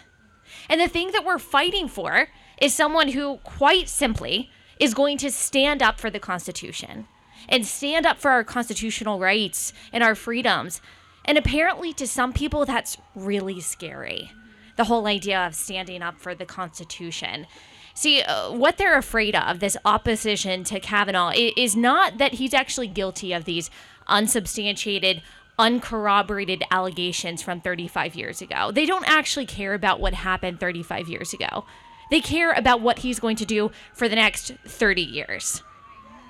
And 0.70 0.80
the 0.80 0.88
thing 0.88 1.12
that 1.12 1.26
we're 1.26 1.38
fighting 1.38 1.90
for 1.90 2.30
is 2.62 2.74
someone 2.74 3.10
who, 3.10 3.40
quite 3.44 3.90
simply, 3.90 4.52
is 4.80 4.94
going 4.94 5.18
to 5.18 5.30
stand 5.30 5.84
up 5.84 6.00
for 6.00 6.10
the 6.10 6.18
Constitution 6.18 7.08
and 7.50 7.66
stand 7.66 8.06
up 8.06 8.18
for 8.18 8.32
our 8.32 8.44
constitutional 8.44 9.20
rights 9.20 9.74
and 9.92 10.04
our 10.04 10.16
freedoms. 10.16 10.82
And 11.26 11.38
apparently, 11.38 11.94
to 11.94 12.08
some 12.08 12.34
people, 12.34 12.66
that's 12.66 12.98
really 13.16 13.60
scary. 13.60 14.32
The 14.76 14.86
whole 14.86 15.06
idea 15.08 15.46
of 15.46 15.56
standing 15.56 16.02
up 16.02 16.20
for 16.20 16.34
the 16.34 16.46
Constitution. 16.46 17.46
See, 17.94 18.22
uh, 18.22 18.52
what 18.52 18.78
they're 18.78 18.98
afraid 18.98 19.36
of, 19.36 19.60
this 19.60 19.78
opposition 19.86 20.64
to 20.66 20.80
Kavanaugh, 20.80 21.34
is 21.36 21.76
not 21.76 22.18
that 22.18 22.36
he's 22.36 22.54
actually 22.54 22.88
guilty 22.88 23.34
of 23.34 23.46
these 23.46 23.70
unsubstantiated, 24.08 25.22
uncorroborated 25.60 26.64
allegations 26.72 27.42
from 27.42 27.62
35 27.62 28.16
years 28.16 28.42
ago. 28.42 28.72
They 28.72 28.86
don't 28.86 29.08
actually 29.08 29.46
care 29.46 29.74
about 29.74 30.00
what 30.00 30.14
happened 30.14 30.60
35 30.60 31.08
years 31.08 31.34
ago. 31.34 31.66
They 32.10 32.22
care 32.22 32.52
about 32.52 32.82
what 32.82 33.00
he's 33.00 33.20
going 33.20 33.38
to 33.38 33.46
do 33.46 33.72
for 33.94 34.10
the 34.10 34.16
next 34.16 34.52
30 34.66 35.02
years. 35.02 35.62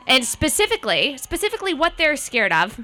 And 0.08 0.26
specifically, 0.26 1.18
specifically 1.18 1.74
what 1.74 1.98
they're 1.98 2.16
scared 2.16 2.52
of 2.52 2.80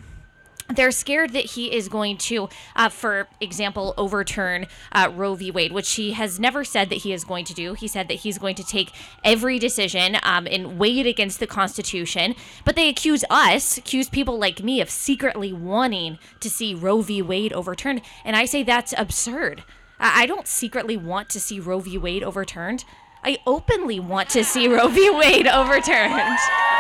they're 0.70 0.92
scared 0.92 1.32
that 1.32 1.46
he 1.46 1.74
is 1.74 1.88
going 1.88 2.18
to, 2.18 2.50
uh, 2.76 2.90
for 2.90 3.28
example, 3.40 3.94
overturn 3.98 4.68
uh, 4.92 5.10
Roe 5.14 5.36
v. 5.36 5.50
Wade, 5.50 5.72
which 5.72 5.94
he 5.94 6.12
has 6.12 6.40
never 6.40 6.64
said 6.64 6.90
that 6.90 7.00
he 7.00 7.14
is 7.14 7.24
going 7.24 7.46
to 7.46 7.54
do. 7.54 7.74
He 7.74 7.88
said 7.88 8.08
that 8.10 8.16
he's 8.16 8.38
going 8.38 8.56
to 8.56 8.64
take 8.64 8.92
every 9.24 9.60
decision 9.60 10.18
um, 10.24 10.48
and 10.50 10.78
weigh 10.78 11.00
it 11.00 11.06
against 11.06 11.40
the 11.40 11.48
Constitution. 11.48 12.36
But 12.66 12.76
they 12.76 12.90
accuse 12.90 13.24
us, 13.30 13.78
accuse 13.78 14.10
people 14.10 14.38
like 14.38 14.62
me, 14.62 14.82
of 14.82 14.90
secretly 14.90 15.54
wanting 15.54 16.20
to 16.42 16.50
see 16.50 16.74
Roe 16.74 17.02
v. 17.02 17.22
Wade 17.22 17.54
overturned. 17.54 18.02
And 18.26 18.36
I 18.36 18.46
say 18.46 18.64
that's 18.64 18.94
absurd. 18.98 19.64
I 20.00 20.26
don't 20.26 20.48
secretly 20.48 20.98
want 20.98 21.30
to 21.30 21.40
see 21.40 21.60
Roe 21.60 21.80
v. 21.80 21.98
Wade 21.98 22.24
overturned. 22.24 22.84
I 23.24 23.40
openly 23.48 24.00
want 24.00 24.30
to 24.30 24.44
see 24.44 24.68
Roe 24.68 24.90
v. 24.90 25.10
Wade 25.10 25.48
overturned. 25.48 26.38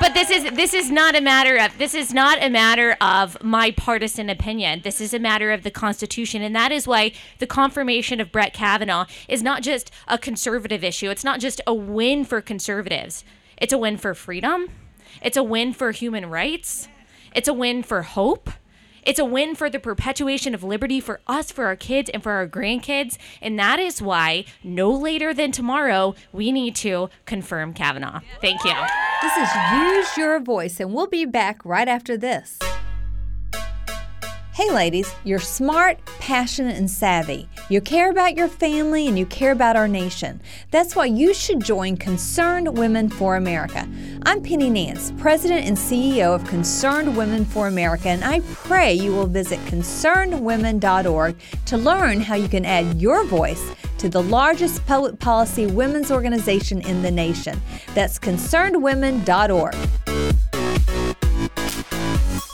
But 0.00 0.14
this 0.14 0.30
is 0.30 0.50
this 0.52 0.72
is 0.72 0.90
not 0.90 1.14
a 1.14 1.20
matter 1.20 1.56
of 1.56 1.76
this 1.76 1.94
is 1.94 2.14
not 2.14 2.42
a 2.42 2.48
matter 2.48 2.96
of 3.02 3.42
my 3.42 3.70
partisan 3.70 4.30
opinion. 4.30 4.80
This 4.82 4.98
is 4.98 5.12
a 5.12 5.18
matter 5.18 5.52
of 5.52 5.62
the 5.62 5.70
Constitution, 5.70 6.40
and 6.40 6.56
that 6.56 6.72
is 6.72 6.86
why 6.86 7.12
the 7.38 7.46
confirmation 7.46 8.18
of 8.18 8.32
Brett 8.32 8.54
Kavanaugh 8.54 9.04
is 9.28 9.42
not 9.42 9.62
just 9.62 9.90
a 10.08 10.16
conservative 10.16 10.82
issue. 10.82 11.10
It's 11.10 11.22
not 11.22 11.38
just 11.38 11.60
a 11.66 11.74
win 11.74 12.24
for 12.24 12.40
conservatives. 12.40 13.24
It's 13.58 13.74
a 13.74 13.78
win 13.78 13.98
for 13.98 14.14
freedom. 14.14 14.68
It's 15.20 15.36
a 15.36 15.42
win 15.42 15.74
for 15.74 15.90
human 15.92 16.30
rights. 16.30 16.88
It's 17.34 17.48
a 17.48 17.52
win 17.52 17.82
for 17.82 18.00
hope. 18.00 18.48
It's 19.02 19.18
a 19.18 19.24
win 19.24 19.54
for 19.54 19.68
the 19.68 19.78
perpetuation 19.78 20.54
of 20.54 20.64
liberty 20.64 21.00
for 21.00 21.20
us, 21.26 21.50
for 21.50 21.66
our 21.66 21.76
kids, 21.76 22.10
and 22.10 22.22
for 22.22 22.32
our 22.32 22.48
grandkids. 22.48 23.18
And 23.42 23.58
that 23.58 23.78
is 23.78 24.00
why, 24.00 24.46
no 24.64 24.90
later 24.90 25.34
than 25.34 25.52
tomorrow, 25.52 26.14
we 26.32 26.52
need 26.52 26.74
to 26.76 27.10
confirm 27.26 27.74
Kavanaugh. 27.74 28.20
Thank 28.40 28.64
you. 28.64 28.74
This 29.22 29.36
is 29.36 29.48
Use 29.74 30.16
Your 30.16 30.40
Voice, 30.40 30.80
and 30.80 30.94
we'll 30.94 31.06
be 31.06 31.26
back 31.26 31.62
right 31.62 31.86
after 31.86 32.16
this. 32.16 32.58
Hey, 34.60 34.70
ladies, 34.70 35.10
you're 35.24 35.38
smart, 35.38 36.04
passionate, 36.18 36.76
and 36.76 36.90
savvy. 36.90 37.48
You 37.70 37.80
care 37.80 38.10
about 38.10 38.36
your 38.36 38.46
family 38.46 39.08
and 39.08 39.18
you 39.18 39.24
care 39.24 39.52
about 39.52 39.74
our 39.74 39.88
nation. 39.88 40.42
That's 40.70 40.94
why 40.94 41.06
you 41.06 41.32
should 41.32 41.64
join 41.64 41.96
Concerned 41.96 42.76
Women 42.76 43.08
for 43.08 43.36
America. 43.36 43.88
I'm 44.24 44.42
Penny 44.42 44.68
Nance, 44.68 45.14
President 45.16 45.66
and 45.66 45.78
CEO 45.78 46.34
of 46.34 46.44
Concerned 46.44 47.16
Women 47.16 47.46
for 47.46 47.68
America, 47.68 48.10
and 48.10 48.22
I 48.22 48.40
pray 48.40 48.92
you 48.92 49.12
will 49.12 49.26
visit 49.26 49.58
concernedwomen.org 49.60 51.36
to 51.64 51.76
learn 51.78 52.20
how 52.20 52.34
you 52.34 52.48
can 52.48 52.66
add 52.66 53.00
your 53.00 53.24
voice 53.24 53.72
to 53.96 54.10
the 54.10 54.22
largest 54.22 54.84
public 54.84 55.18
policy 55.18 55.68
women's 55.68 56.10
organization 56.10 56.82
in 56.82 57.00
the 57.00 57.10
nation. 57.10 57.58
That's 57.94 58.18
concernedwomen.org. 58.18 60.49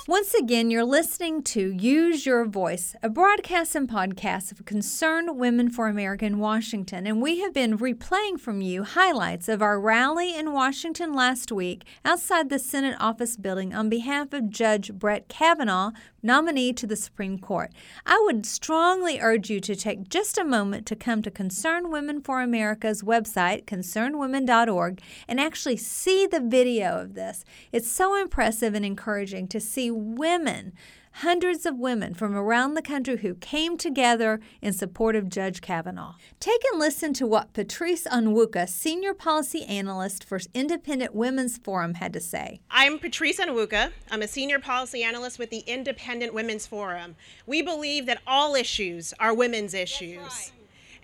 Once 0.08 0.34
again, 0.34 0.70
you're 0.70 0.84
listening 0.84 1.42
to 1.42 1.72
Use 1.72 2.24
Your 2.24 2.44
Voice, 2.44 2.94
a 3.02 3.08
broadcast 3.08 3.74
and 3.74 3.88
podcast 3.88 4.52
of 4.52 4.64
Concerned 4.64 5.36
Women 5.36 5.68
for 5.68 5.88
America 5.88 6.24
in 6.24 6.38
Washington, 6.38 7.08
and 7.08 7.20
we 7.20 7.40
have 7.40 7.52
been 7.52 7.76
replaying 7.76 8.38
from 8.38 8.60
you 8.60 8.84
highlights 8.84 9.48
of 9.48 9.60
our 9.60 9.80
rally 9.80 10.32
in 10.32 10.52
Washington 10.52 11.12
last 11.12 11.50
week 11.50 11.84
outside 12.04 12.50
the 12.50 12.60
Senate 12.60 12.96
office 13.00 13.36
building 13.36 13.74
on 13.74 13.88
behalf 13.88 14.32
of 14.32 14.48
Judge 14.48 14.92
Brett 14.92 15.28
Kavanaugh, 15.28 15.90
nominee 16.22 16.72
to 16.72 16.86
the 16.86 16.94
Supreme 16.94 17.38
Court. 17.38 17.72
I 18.04 18.20
would 18.26 18.46
strongly 18.46 19.18
urge 19.20 19.50
you 19.50 19.58
to 19.60 19.74
take 19.74 20.08
just 20.08 20.38
a 20.38 20.44
moment 20.44 20.86
to 20.86 20.94
come 20.94 21.20
to 21.22 21.32
Concerned 21.32 21.90
Women 21.90 22.20
for 22.20 22.42
America's 22.42 23.02
website, 23.02 23.64
concernedwomen.org, 23.64 25.00
and 25.26 25.40
actually 25.40 25.78
see 25.78 26.28
the 26.28 26.40
video 26.40 27.00
of 27.00 27.14
this. 27.14 27.44
It's 27.72 27.90
so 27.90 28.14
impressive 28.20 28.74
and 28.74 28.84
encouraging 28.84 29.48
to 29.48 29.58
see 29.58 29.95
women 29.96 30.72
hundreds 31.20 31.64
of 31.64 31.78
women 31.78 32.12
from 32.12 32.36
around 32.36 32.74
the 32.74 32.82
country 32.82 33.16
who 33.16 33.34
came 33.36 33.78
together 33.78 34.38
in 34.60 34.70
support 34.70 35.16
of 35.16 35.30
Judge 35.30 35.62
Kavanaugh. 35.62 36.14
Take 36.40 36.62
and 36.70 36.78
listen 36.78 37.14
to 37.14 37.26
what 37.26 37.54
Patrice 37.54 38.06
Onwuka, 38.06 38.68
Senior 38.68 39.14
Policy 39.14 39.64
Analyst 39.64 40.22
for 40.22 40.38
Independent 40.52 41.14
Women's 41.14 41.56
Forum, 41.56 41.94
had 41.94 42.12
to 42.12 42.20
say. 42.20 42.60
I'm 42.70 42.98
Patrice 42.98 43.40
Onwuka. 43.40 43.92
I'm 44.10 44.20
a 44.20 44.28
Senior 44.28 44.58
Policy 44.58 45.02
Analyst 45.02 45.38
with 45.38 45.48
the 45.48 45.60
Independent 45.60 46.34
Women's 46.34 46.66
Forum. 46.66 47.16
We 47.46 47.62
believe 47.62 48.04
that 48.04 48.20
all 48.26 48.54
issues 48.54 49.14
are 49.18 49.32
women's 49.32 49.72
issues. 49.72 50.18
Right. 50.18 50.52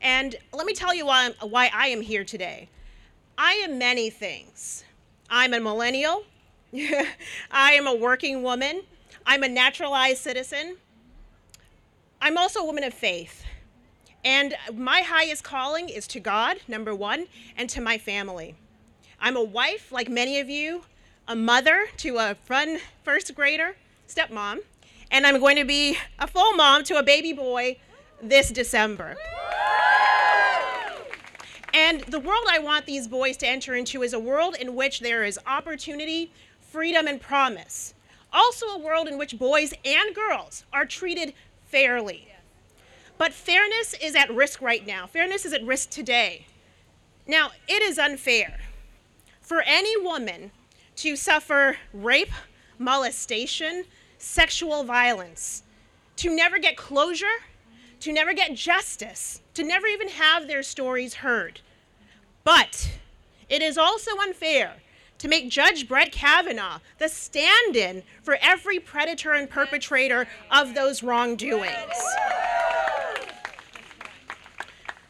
And 0.03 0.37
let 0.53 0.67
me 0.67 0.75
tell 0.75 0.95
you 0.95 1.07
why, 1.07 1.31
why 1.41 1.71
I 1.73 1.87
am 1.87 2.03
here 2.03 2.25
today. 2.25 2.69
I 3.39 3.53
am 3.65 3.79
many 3.79 4.11
things. 4.11 4.85
I'm 5.31 5.55
a 5.55 5.61
millennial. 5.61 6.25
I 7.51 7.73
am 7.73 7.87
a 7.87 7.95
working 7.95 8.43
woman. 8.43 8.83
I'm 9.27 9.43
a 9.43 9.49
naturalized 9.49 10.23
citizen. 10.23 10.77
I'm 12.21 12.39
also 12.39 12.61
a 12.61 12.65
woman 12.65 12.85
of 12.85 12.95
faith. 12.95 13.45
And 14.25 14.55
my 14.73 15.01
highest 15.01 15.45
calling 15.45 15.89
is 15.89 16.07
to 16.09 16.21
God, 16.21 16.59
number 16.67 16.95
one, 16.95 17.27
and 17.57 17.69
to 17.71 17.81
my 17.81 17.99
family. 17.99 18.55
I'm 19.21 19.37
a 19.37 19.43
wife, 19.43 19.93
like 19.93 20.09
many 20.09 20.41
of 20.41 20.49
you, 20.49 20.85
a 21.29 21.37
mother 21.37 21.87
to 21.99 22.17
a 22.19 22.35
fun 22.35 22.79
first 23.05 23.35
grader, 23.35 23.77
stepmom, 24.09 24.61
and 25.11 25.27
I'm 25.27 25.41
going 25.41 25.57
to 25.57 25.65
be 25.65 25.99
a 26.19 26.27
full 26.27 26.55
mom 26.55 26.85
to 26.85 26.97
a 26.97 27.03
baby 27.03 27.33
boy 27.33 27.77
this 28.23 28.51
December. 28.51 29.17
And 31.75 32.03
the 32.03 32.21
world 32.21 32.45
I 32.51 32.59
want 32.59 32.87
these 32.87 33.09
boys 33.09 33.37
to 33.39 33.49
enter 33.49 33.75
into 33.75 34.03
is 34.03 34.13
a 34.13 34.19
world 34.19 34.57
in 34.59 34.75
which 34.75 35.01
there 35.01 35.25
is 35.25 35.39
opportunity, 35.47 36.31
freedom, 36.73 37.07
and 37.07 37.21
promise 37.21 37.95
also 38.33 38.67
a 38.67 38.79
world 38.79 39.07
in 39.07 39.19
which 39.19 39.39
boys 39.39 39.75
and 39.85 40.15
girls 40.15 40.65
are 40.73 40.87
treated 40.87 41.35
fairly. 41.67 42.29
But 43.19 43.33
fairness 43.33 43.95
is 44.03 44.17
at 44.17 44.35
risk 44.35 44.61
right 44.63 44.85
now. 44.87 45.07
Fairness 45.07 45.45
is 45.45 45.53
at 45.53 45.65
risk 45.65 45.91
today. 45.91 46.47
Now, 47.27 47.51
it 47.69 47.83
is 47.83 47.99
unfair 47.99 48.61
for 49.41 49.63
any 49.63 49.97
woman 50.01 50.51
to 50.97 51.15
suffer 51.15 51.77
rape, 51.93 52.33
molestation, 52.79 53.85
sexual 54.19 54.83
violence, 54.83 55.63
to 56.17 56.35
never 56.35 56.59
get 56.59 56.77
closure, 56.77 57.27
to 58.01 58.13
never 58.13 58.33
get 58.33 58.55
justice, 58.55 59.41
to 59.55 59.63
never 59.63 59.87
even 59.87 60.09
have 60.09 60.49
their 60.49 60.63
stories 60.63 61.15
heard. 61.15 61.61
But 62.45 62.91
it 63.49 63.63
is 63.63 63.79
also 63.79 64.13
unfair 64.21 64.77
to 65.23 65.29
make 65.29 65.49
Judge 65.49 65.87
Brett 65.87 66.11
Kavanaugh 66.11 66.81
the 66.99 67.09
stand 67.09 67.77
in 67.77 68.03
for 68.25 68.39
every 68.43 68.81
predator 68.81 69.33
and 69.35 69.49
perpetrator 69.49 70.27
of 70.51 70.75
those 70.75 71.05
wrongdoings. 71.05 71.71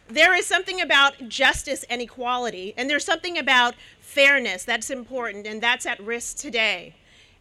There 0.09 0.35
is 0.35 0.45
something 0.45 0.83
about 0.83 1.31
justice 1.31 1.87
and 1.88 2.02
equality, 2.02 2.75
and 2.76 2.90
there's 2.90 3.07
something 3.07 3.38
about 3.38 3.75
fairness 4.00 4.64
that's 4.64 4.90
important, 4.90 5.47
and 5.47 5.62
that's 5.62 5.87
at 5.87 5.99
risk 5.99 6.37
today. 6.37 6.95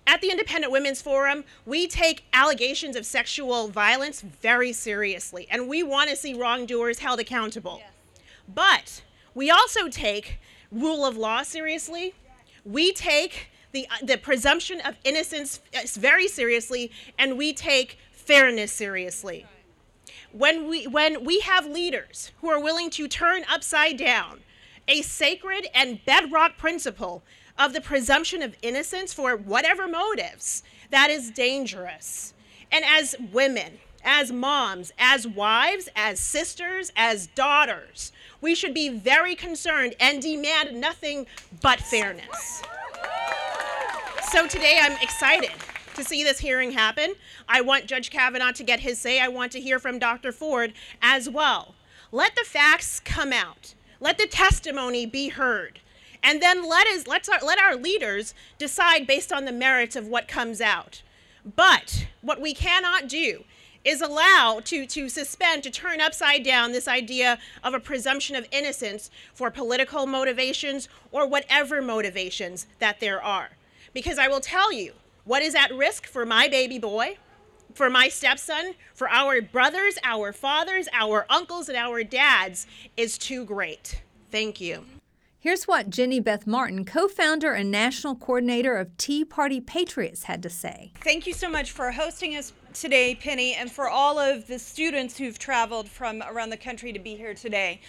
At 0.08 0.22
the 0.22 0.32
Independent 0.32 0.72
Women's 0.72 1.01
Forum, 1.01 1.44
we 1.66 1.88
take 1.88 2.24
allegations 2.32 2.96
of 2.96 3.06
sexual 3.06 3.68
violence 3.68 4.22
very 4.22 4.72
seriously, 4.72 5.46
and 5.51 5.68
we 5.68 5.84
want 5.84 6.10
to 6.10 6.16
see 6.16 6.34
wrongdoers 6.34 7.00
held 7.00 7.20
accountable. 7.20 7.82
Yes. 7.82 7.92
But 8.48 9.01
we 9.36 9.51
also 9.51 9.90
take 9.90 10.40
rule 10.72 11.06
of 11.06 11.18
law 11.18 11.44
seriously, 11.44 12.13
we 12.65 12.94
take 12.94 13.48
the, 13.72 13.88
uh, 13.89 14.06
the 14.06 14.18
presumption 14.18 14.82
of 14.82 14.96
innocence 15.03 15.62
uh, 15.74 15.80
very 15.94 16.27
seriously, 16.27 16.91
and 17.18 17.38
we 17.38 17.53
take 17.53 17.98
fairness 18.12 18.72
seriously. 18.72 19.46
When 20.32 20.70
we, 20.70 20.88
when 20.88 21.25
we 21.25 21.41
have 21.41 21.65
leaders 21.65 22.32
who 22.39 22.50
are 22.50 22.60
willing 22.60 22.89
to 22.91 23.08
turn 23.08 23.44
upside 23.50 23.98
down 23.98 24.41
a 24.88 25.01
sacred 25.01 25.68
and 25.74 26.03
bedrock 26.06 26.58
principle 26.58 27.24
of 27.58 27.74
the 27.74 27.82
presumption 27.82 28.41
of 28.41 28.56
innocence 28.62 29.13
for 29.13 29.36
whatever 29.36 29.88
motives, 29.88 30.63
that 30.89 31.10
is 31.10 31.32
dangerous. 31.32 32.34
And 32.72 32.86
as 32.86 33.15
women, 33.32 33.80
as 34.03 34.31
moms, 34.31 34.91
as 34.98 35.27
wives, 35.27 35.89
as 35.96 36.20
sisters, 36.20 36.91
as 36.96 37.27
daughters, 37.27 38.12
we 38.41 38.55
should 38.55 38.74
be 38.74 38.89
very 38.89 39.36
concerned 39.36 39.96
and 40.00 40.22
demand 40.22 40.79
nothing 40.79 41.25
but 41.62 41.79
fairness. 41.79 42.63
So 44.31 44.48
today 44.48 44.79
I'm 44.81 44.98
excited 45.01 45.51
to 45.96 46.03
see 46.03 46.24
this 46.24 46.39
hearing 46.39 46.72
happen. 46.72 47.13
I 47.48 47.62
want 47.62 47.86
Judge 47.86 48.10
Kavanaugh 48.10 48.53
to 48.53 48.63
get 48.63 48.79
his 48.79 48.98
say. 48.98 49.20
I 49.20 49.27
want 49.27 49.51
to 49.51 49.60
hear 49.60 49.77
from 49.77 50.00
Dr. 50.00 50.31
Ford 50.31 50.74
as 51.01 51.29
well. 51.29 51.75
Let 52.12 52.36
the 52.36 52.46
facts 52.46 53.00
come 53.00 53.34
out. 53.34 53.75
Let 54.00 54.17
the 54.17 54.27
testimony 54.27 55.05
be 55.05 55.29
heard. 55.29 55.79
And 56.24 56.41
then 56.41 56.67
let 56.67 56.88
us 56.88 57.08
let's 57.08 57.29
our, 57.29 57.39
let 57.41 57.60
our 57.60 57.75
leaders 57.75 58.34
decide 58.58 59.08
based 59.08 59.31
on 59.31 59.46
the 59.46 59.51
merits 59.51 59.96
of 59.96 60.08
what 60.08 60.27
comes 60.27 60.62
out. 60.62 61.01
But 61.55 62.08
what 62.22 62.39
we 62.39 62.53
cannot 62.53 63.08
do 63.08 63.43
is 63.84 64.02
allowed 64.02 64.66
to, 64.66 64.86
to 64.86 65.10
suspend, 65.10 65.64
to 65.64 65.70
turn 65.70 66.02
upside 66.02 66.44
down 66.44 66.72
this 66.72 66.88
idea 66.88 67.40
of 67.64 67.74
a 67.74 67.80
presumption 67.80 68.36
of 68.36 68.48
innocence 68.52 69.10
for 69.34 69.50
political 69.50 70.06
motivations 70.06 70.88
or 71.12 71.28
whatever 71.28 71.82
motivations 71.82 72.68
that 72.80 73.00
there 73.00 73.22
are. 73.22 73.50
Because 73.94 74.18
I 74.18 74.28
will 74.28 74.40
tell 74.40 74.72
you, 74.72 74.94
what 75.26 75.42
is 75.42 75.56
at 75.56 75.74
risk 75.74 76.06
for 76.06 76.26
my 76.26 76.48
baby 76.48 76.80
boy, 76.80 77.18
for 77.74 77.90
my 77.90 78.10
stepson, 78.10 78.74
for 78.94 79.10
our 79.10 79.42
brothers, 79.42 79.98
our 80.04 80.34
fathers, 80.34 80.88
our 80.94 81.26
uncles, 81.30 81.70
and 81.70 81.78
our 81.78 82.04
dads 82.04 82.68
is 82.98 83.18
too 83.18 83.46
great. 83.46 84.02
Thank 84.30 84.62
you. 84.62 84.86
Here's 85.40 85.68
what 85.68 85.90
Jenny 85.90 86.20
Beth 86.20 86.46
Martin, 86.46 86.86
co 86.86 87.08
founder 87.08 87.54
and 87.54 87.72
national 87.72 88.16
coordinator 88.16 88.78
of 88.78 88.96
Tea 88.98 89.26
Party 89.26 89.60
Patriots, 89.60 90.24
had 90.24 90.44
to 90.44 90.50
say. 90.50 90.92
Thank 91.02 91.26
you 91.26 91.34
so 91.34 91.50
much 91.50 91.72
for 91.72 91.92
hosting 91.92 92.36
us 92.36 92.54
today, 92.74 93.16
Penny, 93.16 93.54
and 93.54 93.72
for 93.72 93.90
all 93.90 94.18
of 94.18 94.48
the 94.48 94.60
students 94.60 95.18
who've 95.18 95.38
traveled 95.38 95.90
from 95.90 96.24
around 96.24 96.50
the 96.50 96.58
country 96.58 96.94
to 96.94 97.00
be 97.00 97.16
here 97.16 97.34
today. 97.34 97.82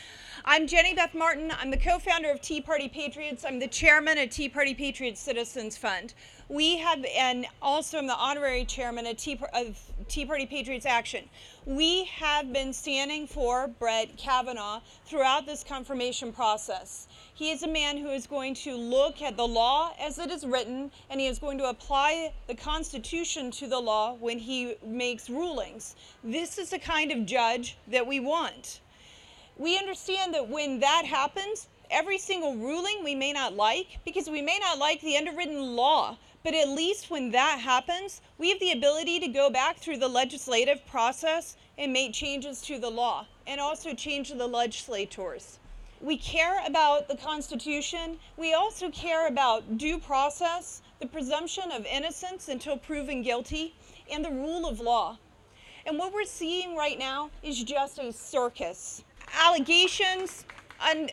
I'm 0.44 0.66
Jenny 0.66 0.92
Beth 0.92 1.14
Martin. 1.14 1.52
I'm 1.56 1.70
the 1.70 1.76
co 1.76 2.00
founder 2.00 2.28
of 2.28 2.40
Tea 2.40 2.60
Party 2.60 2.88
Patriots. 2.88 3.44
I'm 3.44 3.60
the 3.60 3.68
chairman 3.68 4.18
of 4.18 4.30
Tea 4.30 4.48
Party 4.48 4.74
Patriots 4.74 5.20
Citizens 5.20 5.76
Fund. 5.76 6.14
We 6.48 6.78
have, 6.78 7.06
and 7.16 7.46
also 7.62 7.98
I'm 7.98 8.08
the 8.08 8.16
honorary 8.16 8.64
chairman 8.64 9.06
of 9.06 9.16
Tea, 9.16 9.38
of 9.54 9.78
Tea 10.08 10.26
Party 10.26 10.46
Patriots 10.46 10.84
Action. 10.84 11.28
We 11.64 12.06
have 12.06 12.52
been 12.52 12.72
standing 12.72 13.28
for 13.28 13.68
Brett 13.68 14.16
Kavanaugh 14.16 14.80
throughout 15.04 15.46
this 15.46 15.62
confirmation 15.62 16.32
process. 16.32 17.06
He 17.32 17.52
is 17.52 17.62
a 17.62 17.68
man 17.68 17.96
who 17.96 18.08
is 18.08 18.26
going 18.26 18.54
to 18.54 18.74
look 18.74 19.22
at 19.22 19.36
the 19.36 19.46
law 19.46 19.94
as 20.00 20.18
it 20.18 20.32
is 20.32 20.44
written, 20.44 20.90
and 21.08 21.20
he 21.20 21.28
is 21.28 21.38
going 21.38 21.58
to 21.58 21.68
apply 21.68 22.32
the 22.48 22.56
Constitution 22.56 23.52
to 23.52 23.68
the 23.68 23.78
law 23.78 24.14
when 24.14 24.40
he 24.40 24.74
makes 24.84 25.30
rulings. 25.30 25.94
This 26.24 26.58
is 26.58 26.70
the 26.70 26.80
kind 26.80 27.12
of 27.12 27.26
judge 27.26 27.76
that 27.86 28.04
we 28.04 28.18
want. 28.18 28.80
We 29.56 29.78
understand 29.78 30.34
that 30.34 30.48
when 30.48 30.80
that 30.80 31.04
happens, 31.04 31.68
every 31.90 32.18
single 32.18 32.56
ruling 32.56 33.04
we 33.04 33.14
may 33.14 33.32
not 33.32 33.54
like, 33.54 33.98
because 34.04 34.28
we 34.28 34.42
may 34.42 34.58
not 34.58 34.78
like 34.78 35.00
the 35.00 35.16
underwritten 35.16 35.76
law, 35.76 36.16
but 36.42 36.54
at 36.54 36.68
least 36.68 37.10
when 37.10 37.30
that 37.30 37.60
happens, 37.60 38.20
we 38.38 38.50
have 38.50 38.60
the 38.60 38.72
ability 38.72 39.20
to 39.20 39.28
go 39.28 39.50
back 39.50 39.78
through 39.78 39.98
the 39.98 40.08
legislative 40.08 40.84
process 40.86 41.56
and 41.78 41.92
make 41.92 42.12
changes 42.12 42.62
to 42.62 42.78
the 42.78 42.90
law 42.90 43.26
and 43.46 43.60
also 43.60 43.94
change 43.94 44.30
the 44.30 44.46
legislators 44.46 45.58
we 46.02 46.16
care 46.16 46.60
about 46.66 47.06
the 47.06 47.16
Constitution. 47.16 48.18
We 48.36 48.54
also 48.54 48.90
care 48.90 49.28
about 49.28 49.78
due 49.78 49.98
process, 49.98 50.82
the 51.00 51.06
presumption 51.06 51.70
of 51.70 51.86
innocence 51.86 52.48
until 52.48 52.76
proven 52.76 53.22
guilty, 53.22 53.74
and 54.10 54.24
the 54.24 54.30
rule 54.30 54.68
of 54.68 54.80
law. 54.80 55.18
And 55.86 55.98
what 55.98 56.12
we're 56.12 56.24
seeing 56.24 56.76
right 56.76 56.98
now 56.98 57.30
is 57.42 57.62
just 57.62 57.98
a 57.98 58.12
circus. 58.12 59.04
Allegations, 59.38 60.44
an, 60.84 61.10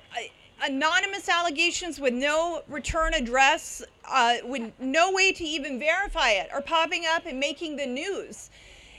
anonymous 0.63 1.29
allegations 1.29 1.99
with 1.99 2.13
no 2.13 2.61
return 2.67 3.13
address, 3.13 3.81
uh, 4.09 4.35
with 4.43 4.71
no 4.79 5.11
way 5.11 5.31
to 5.31 5.43
even 5.43 5.79
verify 5.79 6.31
it, 6.31 6.49
are 6.51 6.61
popping 6.61 7.05
up 7.05 7.25
and 7.25 7.39
making 7.39 7.77
the 7.77 7.85
news. 7.85 8.49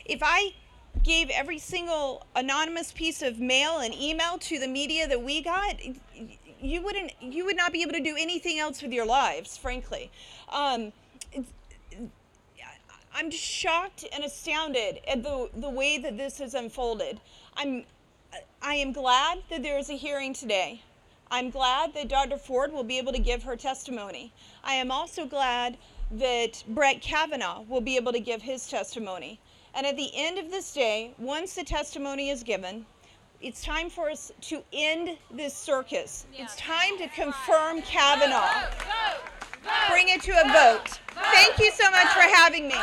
If 0.04 0.20
I 0.22 0.54
gave 1.02 1.30
every 1.30 1.58
single 1.58 2.26
anonymous 2.34 2.92
piece 2.92 3.22
of 3.22 3.38
mail 3.38 3.78
and 3.78 3.94
email 3.94 4.38
to 4.38 4.58
the 4.58 4.68
media 4.68 5.06
that 5.08 5.22
we 5.22 5.42
got, 5.42 5.76
you 6.60 6.82
wouldn't 6.82 7.12
you 7.20 7.44
would 7.44 7.56
not 7.56 7.72
be 7.72 7.82
able 7.82 7.92
to 7.92 8.02
do 8.02 8.16
anything 8.18 8.58
else 8.58 8.82
with 8.82 8.92
your 8.92 9.06
lives, 9.06 9.56
frankly. 9.56 10.10
Um, 10.48 10.92
I'm 13.12 13.30
just 13.30 13.44
shocked 13.44 14.06
and 14.12 14.24
astounded 14.24 15.00
at 15.06 15.22
the 15.22 15.50
the 15.54 15.70
way 15.70 15.98
that 15.98 16.16
this 16.16 16.38
has 16.38 16.54
unfolded. 16.54 17.20
I'm 17.56 17.84
I 18.62 18.74
am 18.74 18.92
glad 18.92 19.38
that 19.48 19.62
there 19.62 19.78
is 19.78 19.88
a 19.88 19.94
hearing 19.94 20.34
today. 20.34 20.82
I'm 21.30 21.48
glad 21.48 21.94
that 21.94 22.08
Dr. 22.08 22.36
Ford 22.36 22.72
will 22.72 22.84
be 22.84 22.98
able 22.98 23.12
to 23.12 23.18
give 23.18 23.42
her 23.44 23.56
testimony. 23.56 24.32
I 24.62 24.74
am 24.74 24.90
also 24.90 25.24
glad 25.24 25.78
that 26.10 26.62
Brett 26.68 27.00
Kavanaugh 27.00 27.62
will 27.62 27.80
be 27.80 27.96
able 27.96 28.12
to 28.12 28.20
give 28.20 28.42
his 28.42 28.68
testimony. 28.68 29.40
And 29.74 29.86
at 29.86 29.96
the 29.96 30.10
end 30.14 30.38
of 30.38 30.50
this 30.50 30.74
day, 30.74 31.14
once 31.18 31.54
the 31.54 31.64
testimony 31.64 32.30
is 32.30 32.42
given, 32.42 32.84
it's 33.40 33.62
time 33.62 33.88
for 33.88 34.10
us 34.10 34.30
to 34.42 34.62
end 34.72 35.16
this 35.30 35.54
circus. 35.54 36.26
Yeah. 36.34 36.44
It's 36.44 36.56
time 36.56 36.98
to 36.98 37.08
confirm 37.08 37.80
Kavanaugh. 37.82 38.40
Vote, 38.40 38.84
vote, 38.84 39.62
vote, 39.62 39.90
Bring 39.90 40.08
it 40.08 40.20
to 40.22 40.32
a 40.32 40.52
vote. 40.52 41.00
Thank 41.32 41.58
you 41.58 41.70
so 41.70 41.90
much 41.90 42.08
for 42.08 42.20
having 42.20 42.68
me. 42.68 42.74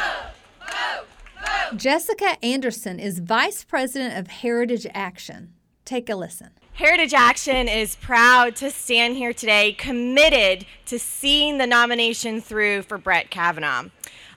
Jessica 1.76 2.44
Anderson 2.44 3.00
is 3.00 3.20
Vice 3.20 3.63
President 3.63 4.18
of 4.18 4.28
Heritage 4.28 4.88
Action. 4.94 5.54
Take 5.88 6.10
a 6.10 6.17
listen. 6.17 6.50
Heritage 6.73 7.13
Action 7.13 7.69
is 7.69 7.95
proud 7.95 8.58
to 8.58 8.69
stand 8.71 9.15
here 9.15 9.32
today, 9.32 9.71
committed 9.71 10.65
to 10.86 11.00
seeing 11.00 11.60
the 11.60 11.65
nomination 11.65 12.41
through 12.41 12.82
for 12.82 12.97
Brett 12.97 13.30
Kavanaugh. 13.30 13.86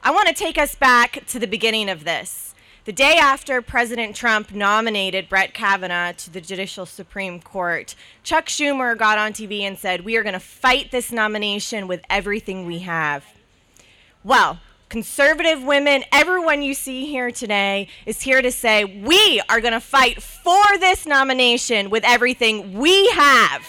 I 0.04 0.12
want 0.12 0.28
to 0.28 0.32
take 0.32 0.56
us 0.56 0.76
back 0.76 1.26
to 1.26 1.40
the 1.40 1.48
beginning 1.48 1.90
of 1.90 2.04
this. 2.04 2.54
The 2.84 2.92
day 2.92 3.16
after 3.20 3.60
President 3.60 4.14
Trump 4.14 4.54
nominated 4.54 5.28
Brett 5.28 5.52
Kavanaugh 5.52 6.12
to 6.12 6.30
the 6.30 6.40
Judicial 6.40 6.86
Supreme 6.86 7.40
Court, 7.40 7.96
Chuck 8.22 8.46
Schumer 8.46 8.96
got 8.96 9.18
on 9.18 9.32
TV 9.32 9.62
and 9.62 9.76
said, 9.76 10.04
We 10.04 10.16
are 10.16 10.22
going 10.22 10.34
to 10.34 10.38
fight 10.38 10.92
this 10.92 11.10
nomination 11.10 11.88
with 11.88 12.04
everything 12.08 12.64
we 12.64 12.78
have. 12.78 13.26
Well, 14.22 14.60
conservative 14.90 15.62
women, 15.62 16.02
everyone 16.12 16.62
you 16.62 16.74
see 16.74 17.06
here 17.06 17.30
today 17.30 17.86
is 18.04 18.20
here 18.20 18.42
to 18.42 18.50
say, 18.50 18.84
We 18.84 19.40
are 19.48 19.60
going 19.60 19.72
to 19.72 19.80
fight 19.80 20.20
for 20.20 20.64
this 20.78 21.06
nomination 21.06 21.88
with 21.88 22.04
everything 22.04 22.74
we 22.74 23.08
have. 23.10 23.66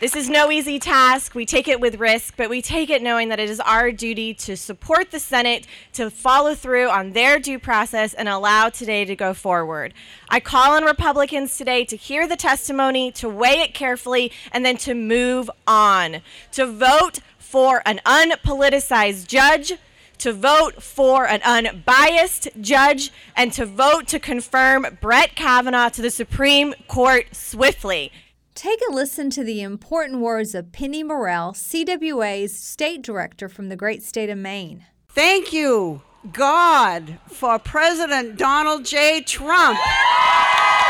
This 0.00 0.16
is 0.16 0.30
no 0.30 0.50
easy 0.50 0.78
task. 0.78 1.34
We 1.34 1.44
take 1.44 1.68
it 1.68 1.78
with 1.78 1.96
risk, 2.00 2.34
but 2.38 2.48
we 2.48 2.62
take 2.62 2.88
it 2.88 3.02
knowing 3.02 3.28
that 3.28 3.38
it 3.38 3.50
is 3.50 3.60
our 3.60 3.92
duty 3.92 4.32
to 4.32 4.56
support 4.56 5.10
the 5.10 5.18
Senate 5.18 5.66
to 5.92 6.08
follow 6.08 6.54
through 6.54 6.88
on 6.88 7.12
their 7.12 7.38
due 7.38 7.58
process 7.58 8.14
and 8.14 8.26
allow 8.26 8.70
today 8.70 9.04
to 9.04 9.14
go 9.14 9.34
forward. 9.34 9.92
I 10.30 10.40
call 10.40 10.72
on 10.74 10.84
Republicans 10.84 11.58
today 11.58 11.84
to 11.84 11.96
hear 11.96 12.26
the 12.26 12.36
testimony, 12.36 13.12
to 13.12 13.28
weigh 13.28 13.60
it 13.60 13.74
carefully, 13.74 14.32
and 14.52 14.64
then 14.64 14.78
to 14.78 14.94
move 14.94 15.50
on, 15.66 16.22
to 16.52 16.64
vote 16.64 17.18
for 17.50 17.82
an 17.84 18.00
unpoliticized 18.06 19.26
judge 19.26 19.72
to 20.18 20.32
vote 20.32 20.80
for 20.80 21.26
an 21.26 21.42
unbiased 21.42 22.48
judge 22.60 23.10
and 23.34 23.52
to 23.52 23.66
vote 23.66 24.06
to 24.06 24.20
confirm 24.20 24.86
Brett 25.00 25.34
Kavanaugh 25.34 25.88
to 25.88 26.00
the 26.00 26.12
Supreme 26.12 26.74
Court 26.86 27.34
swiftly. 27.34 28.12
Take 28.54 28.78
a 28.88 28.92
listen 28.92 29.30
to 29.30 29.42
the 29.42 29.62
important 29.62 30.20
words 30.20 30.54
of 30.54 30.70
Penny 30.70 31.02
Morrell, 31.02 31.52
CWA's 31.52 32.56
state 32.56 33.02
director 33.02 33.48
from 33.48 33.68
the 33.68 33.76
great 33.76 34.04
state 34.04 34.30
of 34.30 34.38
Maine. 34.38 34.84
Thank 35.08 35.52
you, 35.52 36.02
God, 36.32 37.18
for 37.26 37.58
President 37.58 38.36
Donald 38.36 38.84
J. 38.84 39.22
Trump. 39.22 39.76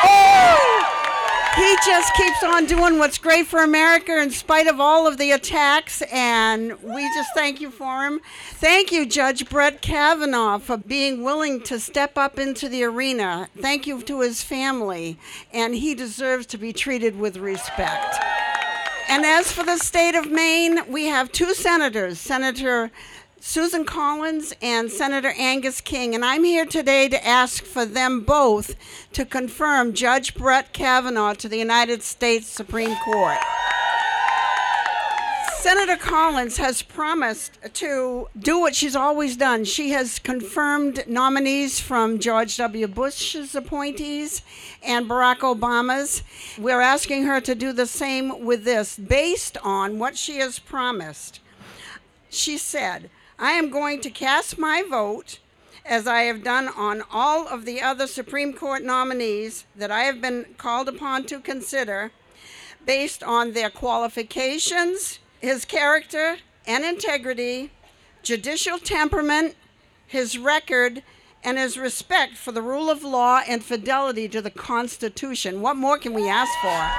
Oh! 0.04 0.99
He 1.56 1.76
just 1.84 2.14
keeps 2.14 2.42
on 2.42 2.66
doing 2.66 2.98
what's 2.98 3.18
great 3.18 3.46
for 3.46 3.62
America 3.62 4.20
in 4.20 4.30
spite 4.30 4.66
of 4.66 4.80
all 4.80 5.06
of 5.06 5.18
the 5.18 5.32
attacks, 5.32 6.02
and 6.12 6.80
we 6.82 7.02
just 7.14 7.30
thank 7.34 7.60
you 7.60 7.70
for 7.70 8.04
him. 8.04 8.20
Thank 8.52 8.92
you, 8.92 9.06
Judge 9.06 9.48
Brett 9.48 9.82
Kavanaugh, 9.82 10.58
for 10.58 10.76
being 10.76 11.24
willing 11.24 11.60
to 11.62 11.80
step 11.80 12.16
up 12.16 12.38
into 12.38 12.68
the 12.68 12.84
arena. 12.84 13.48
Thank 13.58 13.86
you 13.86 14.00
to 14.02 14.20
his 14.20 14.42
family, 14.42 15.18
and 15.52 15.74
he 15.74 15.94
deserves 15.94 16.46
to 16.46 16.58
be 16.58 16.72
treated 16.72 17.18
with 17.18 17.36
respect. 17.36 18.16
And 19.08 19.24
as 19.24 19.50
for 19.50 19.64
the 19.64 19.76
state 19.76 20.14
of 20.14 20.30
Maine, 20.30 20.80
we 20.88 21.06
have 21.06 21.32
two 21.32 21.52
senators, 21.52 22.20
Senator 22.20 22.92
Susan 23.42 23.86
Collins 23.86 24.52
and 24.60 24.92
Senator 24.92 25.32
Angus 25.38 25.80
King, 25.80 26.14
and 26.14 26.22
I'm 26.22 26.44
here 26.44 26.66
today 26.66 27.08
to 27.08 27.26
ask 27.26 27.64
for 27.64 27.86
them 27.86 28.20
both 28.20 28.76
to 29.14 29.24
confirm 29.24 29.94
Judge 29.94 30.34
Brett 30.34 30.74
Kavanaugh 30.74 31.32
to 31.32 31.48
the 31.48 31.56
United 31.56 32.02
States 32.02 32.46
Supreme 32.46 32.94
Court. 32.96 33.38
Senator 35.54 35.96
Collins 35.96 36.58
has 36.58 36.82
promised 36.82 37.58
to 37.72 38.28
do 38.38 38.60
what 38.60 38.74
she's 38.74 38.94
always 38.94 39.38
done. 39.38 39.64
She 39.64 39.90
has 39.90 40.18
confirmed 40.18 41.04
nominees 41.08 41.80
from 41.80 42.18
George 42.18 42.58
W. 42.58 42.86
Bush's 42.88 43.54
appointees 43.54 44.42
and 44.82 45.08
Barack 45.08 45.38
Obama's. 45.38 46.22
We're 46.58 46.82
asking 46.82 47.24
her 47.24 47.40
to 47.40 47.54
do 47.54 47.72
the 47.72 47.86
same 47.86 48.44
with 48.44 48.64
this 48.64 48.98
based 48.98 49.56
on 49.62 49.98
what 49.98 50.18
she 50.18 50.36
has 50.40 50.58
promised. 50.58 51.40
She 52.28 52.58
said, 52.58 53.08
I 53.42 53.52
am 53.52 53.70
going 53.70 54.02
to 54.02 54.10
cast 54.10 54.58
my 54.58 54.82
vote 54.82 55.38
as 55.86 56.06
I 56.06 56.24
have 56.24 56.44
done 56.44 56.68
on 56.68 57.02
all 57.10 57.48
of 57.48 57.64
the 57.64 57.80
other 57.80 58.06
Supreme 58.06 58.52
Court 58.52 58.82
nominees 58.82 59.64
that 59.74 59.90
I 59.90 60.00
have 60.00 60.20
been 60.20 60.44
called 60.58 60.90
upon 60.90 61.24
to 61.24 61.40
consider 61.40 62.12
based 62.84 63.22
on 63.22 63.52
their 63.52 63.70
qualifications 63.70 65.20
his 65.40 65.64
character 65.64 66.36
and 66.66 66.84
integrity, 66.84 67.70
judicial 68.22 68.78
temperament, 68.78 69.56
his 70.06 70.36
record, 70.36 71.02
and 71.42 71.56
his 71.56 71.78
respect 71.78 72.36
for 72.36 72.52
the 72.52 72.60
rule 72.60 72.90
of 72.90 73.02
law 73.02 73.40
and 73.48 73.64
fidelity 73.64 74.28
to 74.28 74.42
the 74.42 74.50
Constitution. 74.50 75.62
What 75.62 75.76
more 75.76 75.96
can 75.96 76.12
we 76.12 76.28
ask 76.28 76.52
for? 76.60 76.90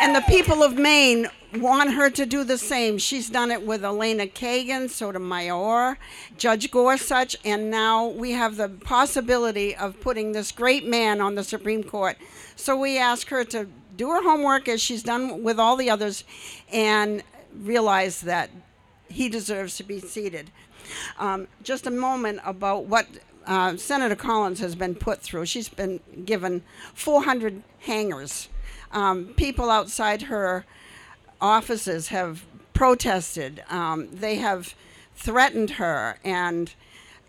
And 0.00 0.14
the 0.14 0.22
people 0.28 0.62
of 0.62 0.78
Maine 0.78 1.26
want 1.54 1.94
her 1.94 2.10
to 2.10 2.26
do 2.26 2.44
the 2.44 2.58
same. 2.58 2.98
She's 2.98 3.28
done 3.28 3.50
it 3.50 3.66
with 3.66 3.84
Elena 3.84 4.26
Kagan, 4.26 4.88
Sotomayor, 4.88 5.98
Judge 6.36 6.70
Gorsuch, 6.70 7.36
and 7.44 7.70
now 7.70 8.06
we 8.06 8.32
have 8.32 8.56
the 8.56 8.68
possibility 8.68 9.74
of 9.74 10.00
putting 10.00 10.32
this 10.32 10.52
great 10.52 10.86
man 10.86 11.20
on 11.20 11.34
the 11.34 11.44
Supreme 11.44 11.82
Court. 11.82 12.16
So 12.56 12.76
we 12.76 12.98
ask 12.98 13.28
her 13.28 13.44
to 13.46 13.66
do 13.96 14.10
her 14.10 14.22
homework 14.22 14.68
as 14.68 14.80
she's 14.80 15.02
done 15.02 15.42
with 15.42 15.58
all 15.58 15.76
the 15.76 15.90
others 15.90 16.24
and 16.72 17.22
realize 17.54 18.20
that 18.22 18.50
he 19.08 19.28
deserves 19.28 19.76
to 19.76 19.82
be 19.82 20.00
seated. 20.00 20.50
Um, 21.18 21.48
just 21.62 21.86
a 21.86 21.90
moment 21.90 22.40
about 22.44 22.84
what 22.84 23.06
uh, 23.46 23.76
Senator 23.76 24.16
Collins 24.16 24.60
has 24.60 24.74
been 24.74 24.94
put 24.94 25.20
through. 25.20 25.46
She's 25.46 25.68
been 25.68 26.00
given 26.24 26.62
400 26.94 27.62
hangers. 27.80 28.48
Um, 28.92 29.34
people 29.36 29.70
outside 29.70 30.22
her 30.22 30.64
offices 31.40 32.08
have 32.08 32.44
protested. 32.72 33.62
Um, 33.68 34.08
they 34.12 34.36
have 34.36 34.74
threatened 35.14 35.72
her, 35.72 36.18
and 36.24 36.72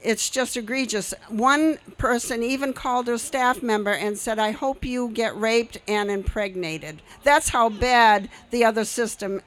it's 0.01 0.29
just 0.29 0.57
egregious. 0.57 1.13
One 1.29 1.77
person 1.97 2.41
even 2.41 2.73
called 2.73 3.07
her 3.07 3.17
staff 3.17 3.61
member 3.61 3.91
and 3.91 4.17
said, 4.17 4.39
I 4.39 4.51
hope 4.51 4.83
you 4.85 5.09
get 5.09 5.35
raped 5.35 5.77
and 5.87 6.09
impregnated. 6.09 7.01
That's 7.23 7.49
how 7.49 7.69
bad 7.69 8.29
the 8.49 8.63
other 8.65 8.85
system, 8.85 9.41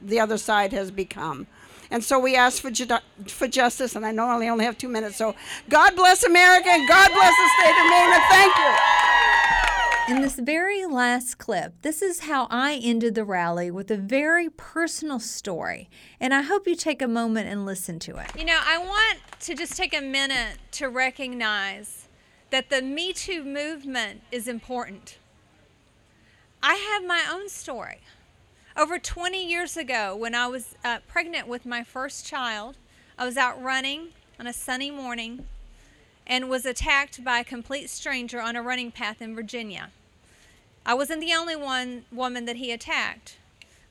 the 0.00 0.20
other 0.20 0.38
side 0.38 0.72
has 0.72 0.90
become. 0.90 1.46
And 1.90 2.04
so 2.04 2.18
we 2.18 2.36
ask 2.36 2.60
for, 2.60 2.70
ju- 2.70 2.86
for 3.26 3.48
justice, 3.48 3.96
and 3.96 4.04
I 4.04 4.12
know 4.12 4.26
I 4.26 4.48
only 4.48 4.64
have 4.64 4.78
two 4.78 4.88
minutes, 4.88 5.16
so 5.16 5.34
God 5.68 5.96
bless 5.96 6.22
America 6.22 6.68
and 6.68 6.86
God 6.86 7.10
bless 7.12 7.34
the 7.34 7.48
state 7.60 7.70
of 7.70 7.90
Maine, 7.90 8.12
and 8.12 8.22
thank 8.30 8.56
you. 8.56 9.87
In 10.08 10.22
this 10.22 10.38
very 10.38 10.86
last 10.86 11.36
clip, 11.36 11.82
this 11.82 12.00
is 12.00 12.20
how 12.20 12.48
I 12.50 12.80
ended 12.82 13.14
the 13.14 13.24
rally 13.24 13.70
with 13.70 13.90
a 13.90 13.96
very 13.98 14.48
personal 14.48 15.20
story. 15.20 15.90
And 16.18 16.32
I 16.32 16.40
hope 16.40 16.66
you 16.66 16.74
take 16.74 17.02
a 17.02 17.06
moment 17.06 17.50
and 17.50 17.66
listen 17.66 17.98
to 17.98 18.16
it. 18.16 18.30
You 18.34 18.46
know, 18.46 18.58
I 18.58 18.78
want 18.78 19.18
to 19.40 19.54
just 19.54 19.76
take 19.76 19.94
a 19.94 20.00
minute 20.00 20.56
to 20.72 20.88
recognize 20.88 22.08
that 22.48 22.70
the 22.70 22.80
Me 22.80 23.12
Too 23.12 23.44
movement 23.44 24.22
is 24.32 24.48
important. 24.48 25.18
I 26.62 26.76
have 26.76 27.04
my 27.04 27.28
own 27.30 27.50
story. 27.50 27.98
Over 28.78 28.98
20 28.98 29.46
years 29.46 29.76
ago, 29.76 30.16
when 30.16 30.34
I 30.34 30.46
was 30.46 30.74
uh, 30.82 31.00
pregnant 31.06 31.48
with 31.48 31.66
my 31.66 31.84
first 31.84 32.24
child, 32.24 32.78
I 33.18 33.26
was 33.26 33.36
out 33.36 33.62
running 33.62 34.08
on 34.40 34.46
a 34.46 34.54
sunny 34.54 34.90
morning 34.90 35.44
and 36.26 36.48
was 36.48 36.64
attacked 36.64 37.22
by 37.22 37.40
a 37.40 37.44
complete 37.44 37.90
stranger 37.90 38.40
on 38.40 38.56
a 38.56 38.62
running 38.62 38.90
path 38.90 39.20
in 39.20 39.34
Virginia. 39.34 39.90
I 40.84 40.94
wasn't 40.94 41.20
the 41.20 41.34
only 41.34 41.56
one 41.56 42.04
woman 42.10 42.44
that 42.46 42.56
he 42.56 42.72
attacked, 42.72 43.36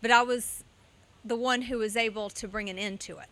but 0.01 0.11
I 0.11 0.23
was 0.23 0.63
the 1.23 1.35
one 1.35 1.63
who 1.63 1.77
was 1.77 1.95
able 1.95 2.29
to 2.31 2.47
bring 2.47 2.69
an 2.69 2.79
end 2.79 2.99
to 3.01 3.19
it. 3.19 3.27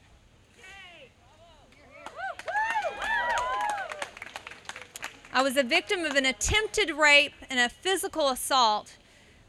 I 5.33 5.41
was 5.41 5.57
a 5.57 5.63
victim 5.63 6.05
of 6.05 6.15
an 6.15 6.25
attempted 6.25 6.91
rape 6.91 7.33
and 7.49 7.59
a 7.59 7.67
physical 7.67 8.29
assault. 8.29 8.95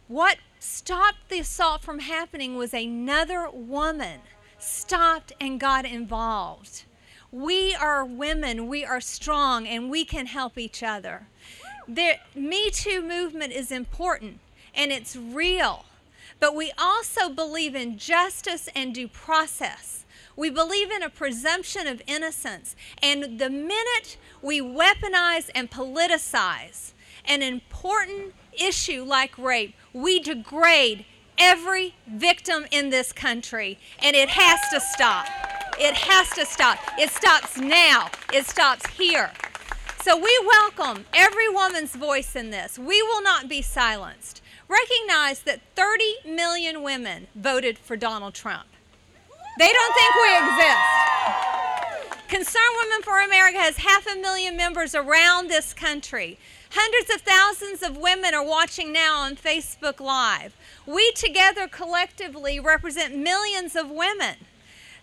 What 0.09 0.39
stopped 0.59 1.29
the 1.29 1.39
assault 1.39 1.83
from 1.83 2.01
happening 2.01 2.57
was 2.57 2.75
another 2.75 3.49
woman 3.53 4.21
stopped 4.59 5.33
and 5.41 5.61
got 5.61 5.85
involved. 5.85 6.85
We 7.31 7.75
are 7.75 8.05
women, 8.05 8.67
we 8.67 8.85
are 8.85 9.01
strong, 9.01 9.67
and 9.69 9.91
we 9.91 10.05
can 10.05 10.27
help 10.27 10.59
each 10.59 10.83
other 10.83 11.29
the 11.89 12.15
Me 12.35 12.71
Too 12.71 13.03
movement 13.03 13.53
is 13.53 13.71
important 13.71 14.41
and 14.75 14.93
it's 14.93 15.17
real, 15.17 15.85
but 16.41 16.55
we 16.55 16.73
also 16.79 17.29
believe 17.29 17.75
in 17.75 17.99
justice 17.99 18.69
and 18.75 18.95
due 18.95 19.09
process. 19.09 20.05
We 20.37 20.51
believe 20.51 20.91
in 20.91 21.03
a 21.03 21.09
presumption 21.09 21.87
of 21.87 22.03
innocence. 22.07 22.77
And 23.03 23.39
the 23.39 23.49
minute 23.49 24.19
we 24.43 24.61
weaponize 24.61 25.49
and 25.55 25.71
politicize 25.71 26.93
an 27.25 27.43
important 27.43 28.35
issue 28.53 29.03
like 29.03 29.37
rape, 29.39 29.75
we 29.95 30.21
degrade 30.21 31.07
every 31.39 31.95
victim 32.07 32.67
in 32.71 32.91
this 32.91 33.13
country. 33.13 33.79
And 33.99 34.15
it 34.15 34.29
has 34.29 34.61
to 34.73 34.81
stop. 34.81 35.27
It 35.79 35.95
has 35.95 36.29
to 36.31 36.45
stop. 36.45 36.79
It 36.99 37.11
stops 37.11 37.57
now, 37.57 38.11
it 38.33 38.47
stops 38.47 38.87
here. 38.89 39.31
So 40.07 40.17
we 40.17 40.41
welcome 40.47 41.05
every 41.13 41.49
woman's 41.49 41.97
voice 41.97 42.37
in 42.37 42.51
this. 42.51 42.79
We 42.79 43.03
will 43.03 43.25
not 43.25 43.49
be 43.49 43.61
silenced. 43.61 44.41
Recognize 44.69 45.41
that 45.41 45.63
30 45.75 46.05
million 46.33 46.85
women 46.85 47.27
voted 47.35 47.77
for 47.77 47.97
Donald 47.97 48.33
Trump. 48.33 48.69
They 49.59 49.69
don't 49.69 49.95
think 49.97 50.15
we 50.23 50.37
exist. 50.37 52.29
Concerned 52.29 52.77
Women 52.85 53.03
for 53.03 53.19
America 53.19 53.59
has 53.59 53.79
half 53.79 54.07
a 54.07 54.15
million 54.15 54.57
members 54.57 54.95
around 54.95 55.51
this 55.51 55.75
country. 55.75 56.39
Hundreds 56.71 57.13
of 57.13 57.23
thousands 57.23 57.83
of 57.83 57.97
women 57.97 58.33
are 58.33 58.47
watching 58.47 58.93
now 58.93 59.19
on 59.19 59.35
Facebook 59.35 59.99
Live. 59.99 60.57
We 60.87 61.11
together 61.17 61.67
collectively 61.67 62.61
represent 62.61 63.17
millions 63.17 63.75
of 63.75 63.91
women. 63.91 64.37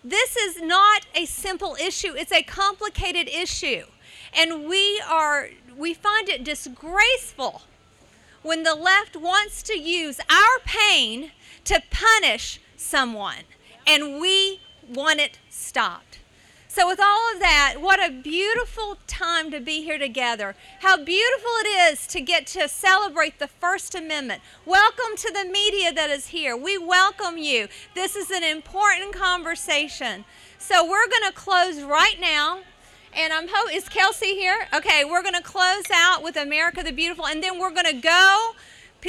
This 0.02 0.34
is 0.34 0.62
not 0.62 1.04
a 1.14 1.26
simple 1.26 1.76
issue, 1.78 2.14
it's 2.16 2.32
a 2.32 2.42
complicated 2.42 3.28
issue. 3.28 3.84
And 4.36 4.68
we 4.68 5.00
are 5.08 5.48
we 5.76 5.94
find 5.94 6.28
it 6.28 6.44
disgraceful 6.44 7.62
when 8.42 8.62
the 8.62 8.74
left 8.74 9.16
wants 9.16 9.62
to 9.64 9.78
use 9.78 10.20
our 10.30 10.58
pain 10.64 11.32
to 11.64 11.82
punish 11.90 12.60
someone 12.76 13.44
and 13.86 14.20
we 14.20 14.60
want 14.88 15.20
it 15.20 15.38
stopped. 15.48 16.18
So, 16.74 16.88
with 16.88 16.98
all 17.00 17.32
of 17.32 17.38
that, 17.38 17.76
what 17.80 18.04
a 18.04 18.10
beautiful 18.10 18.98
time 19.06 19.52
to 19.52 19.60
be 19.60 19.82
here 19.84 19.96
together. 19.96 20.56
How 20.80 20.96
beautiful 20.96 21.50
it 21.60 21.92
is 21.92 22.04
to 22.08 22.20
get 22.20 22.48
to 22.48 22.68
celebrate 22.68 23.38
the 23.38 23.46
First 23.46 23.94
Amendment. 23.94 24.42
Welcome 24.66 25.16
to 25.18 25.32
the 25.32 25.48
media 25.48 25.92
that 25.92 26.10
is 26.10 26.26
here. 26.26 26.56
We 26.56 26.76
welcome 26.76 27.38
you. 27.38 27.68
This 27.94 28.16
is 28.16 28.32
an 28.32 28.42
important 28.42 29.14
conversation. 29.14 30.24
So, 30.58 30.84
we're 30.84 31.06
going 31.06 31.22
to 31.28 31.32
close 31.32 31.80
right 31.82 32.18
now. 32.18 32.62
And 33.16 33.32
I'm 33.32 33.46
hope 33.48 33.72
is 33.72 33.88
Kelsey 33.88 34.34
here? 34.34 34.66
Okay, 34.74 35.04
we're 35.04 35.22
going 35.22 35.36
to 35.36 35.42
close 35.42 35.84
out 35.92 36.24
with 36.24 36.36
America 36.36 36.82
the 36.82 36.92
Beautiful, 36.92 37.26
and 37.26 37.44
then 37.44 37.60
we're 37.60 37.70
going 37.70 37.86
to 37.86 37.92
go. 37.92 38.52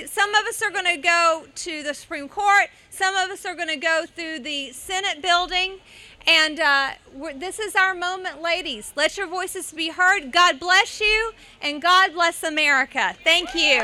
Some 0.05 0.35
of 0.35 0.45
us 0.45 0.61
are 0.61 0.69
going 0.69 0.85
to 0.85 0.97
go 0.97 1.45
to 1.55 1.81
the 1.81 1.93
Supreme 1.95 2.29
Court. 2.29 2.69
Some 2.91 3.15
of 3.15 3.31
us 3.31 3.45
are 3.45 3.55
going 3.55 3.69
to 3.69 3.77
go 3.77 4.05
through 4.05 4.39
the 4.39 4.71
Senate 4.73 5.23
building. 5.23 5.79
And 6.27 6.59
uh, 6.59 6.91
this 7.35 7.57
is 7.57 7.75
our 7.75 7.95
moment, 7.95 8.43
ladies. 8.43 8.93
Let 8.95 9.17
your 9.17 9.25
voices 9.25 9.71
be 9.71 9.89
heard. 9.89 10.31
God 10.31 10.59
bless 10.59 11.01
you, 11.01 11.31
and 11.59 11.81
God 11.81 12.13
bless 12.13 12.43
America. 12.43 13.15
Thank 13.23 13.55
you. 13.55 13.81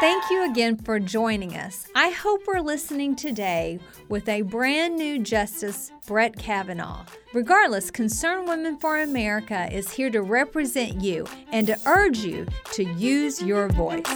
Thank 0.00 0.30
you 0.30 0.48
again 0.48 0.76
for 0.76 1.00
joining 1.00 1.56
us. 1.56 1.88
I 1.96 2.10
hope 2.10 2.42
we're 2.46 2.60
listening 2.60 3.16
today 3.16 3.80
with 4.08 4.28
a 4.28 4.42
brand 4.42 4.96
new 4.96 5.18
Justice, 5.18 5.90
Brett 6.06 6.38
Kavanaugh. 6.38 7.04
Regardless, 7.34 7.90
Concerned 7.90 8.46
Women 8.46 8.76
for 8.78 9.00
America 9.00 9.68
is 9.72 9.90
here 9.90 10.08
to 10.10 10.22
represent 10.22 11.00
you 11.00 11.26
and 11.50 11.66
to 11.66 11.76
urge 11.84 12.18
you 12.18 12.46
to 12.74 12.84
use 12.84 13.42
your 13.42 13.66
voice. 13.70 14.06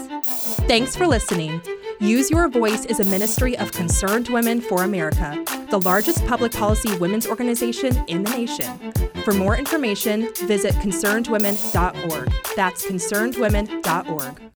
Thanks 0.68 0.94
for 0.94 1.08
listening. 1.08 1.60
Use 1.98 2.30
Your 2.30 2.48
Voice 2.48 2.84
is 2.84 3.00
a 3.00 3.04
ministry 3.04 3.58
of 3.58 3.72
Concerned 3.72 4.28
Women 4.28 4.60
for 4.60 4.84
America, 4.84 5.44
the 5.70 5.80
largest 5.80 6.24
public 6.26 6.52
policy 6.52 6.96
women's 6.98 7.26
organization 7.26 7.96
in 8.06 8.22
the 8.22 8.30
nation. 8.30 8.92
For 9.24 9.32
more 9.32 9.56
information, 9.56 10.32
visit 10.46 10.74
concernedwomen.org. 10.76 12.32
That's 12.56 12.86
concernedwomen.org. 12.86 14.42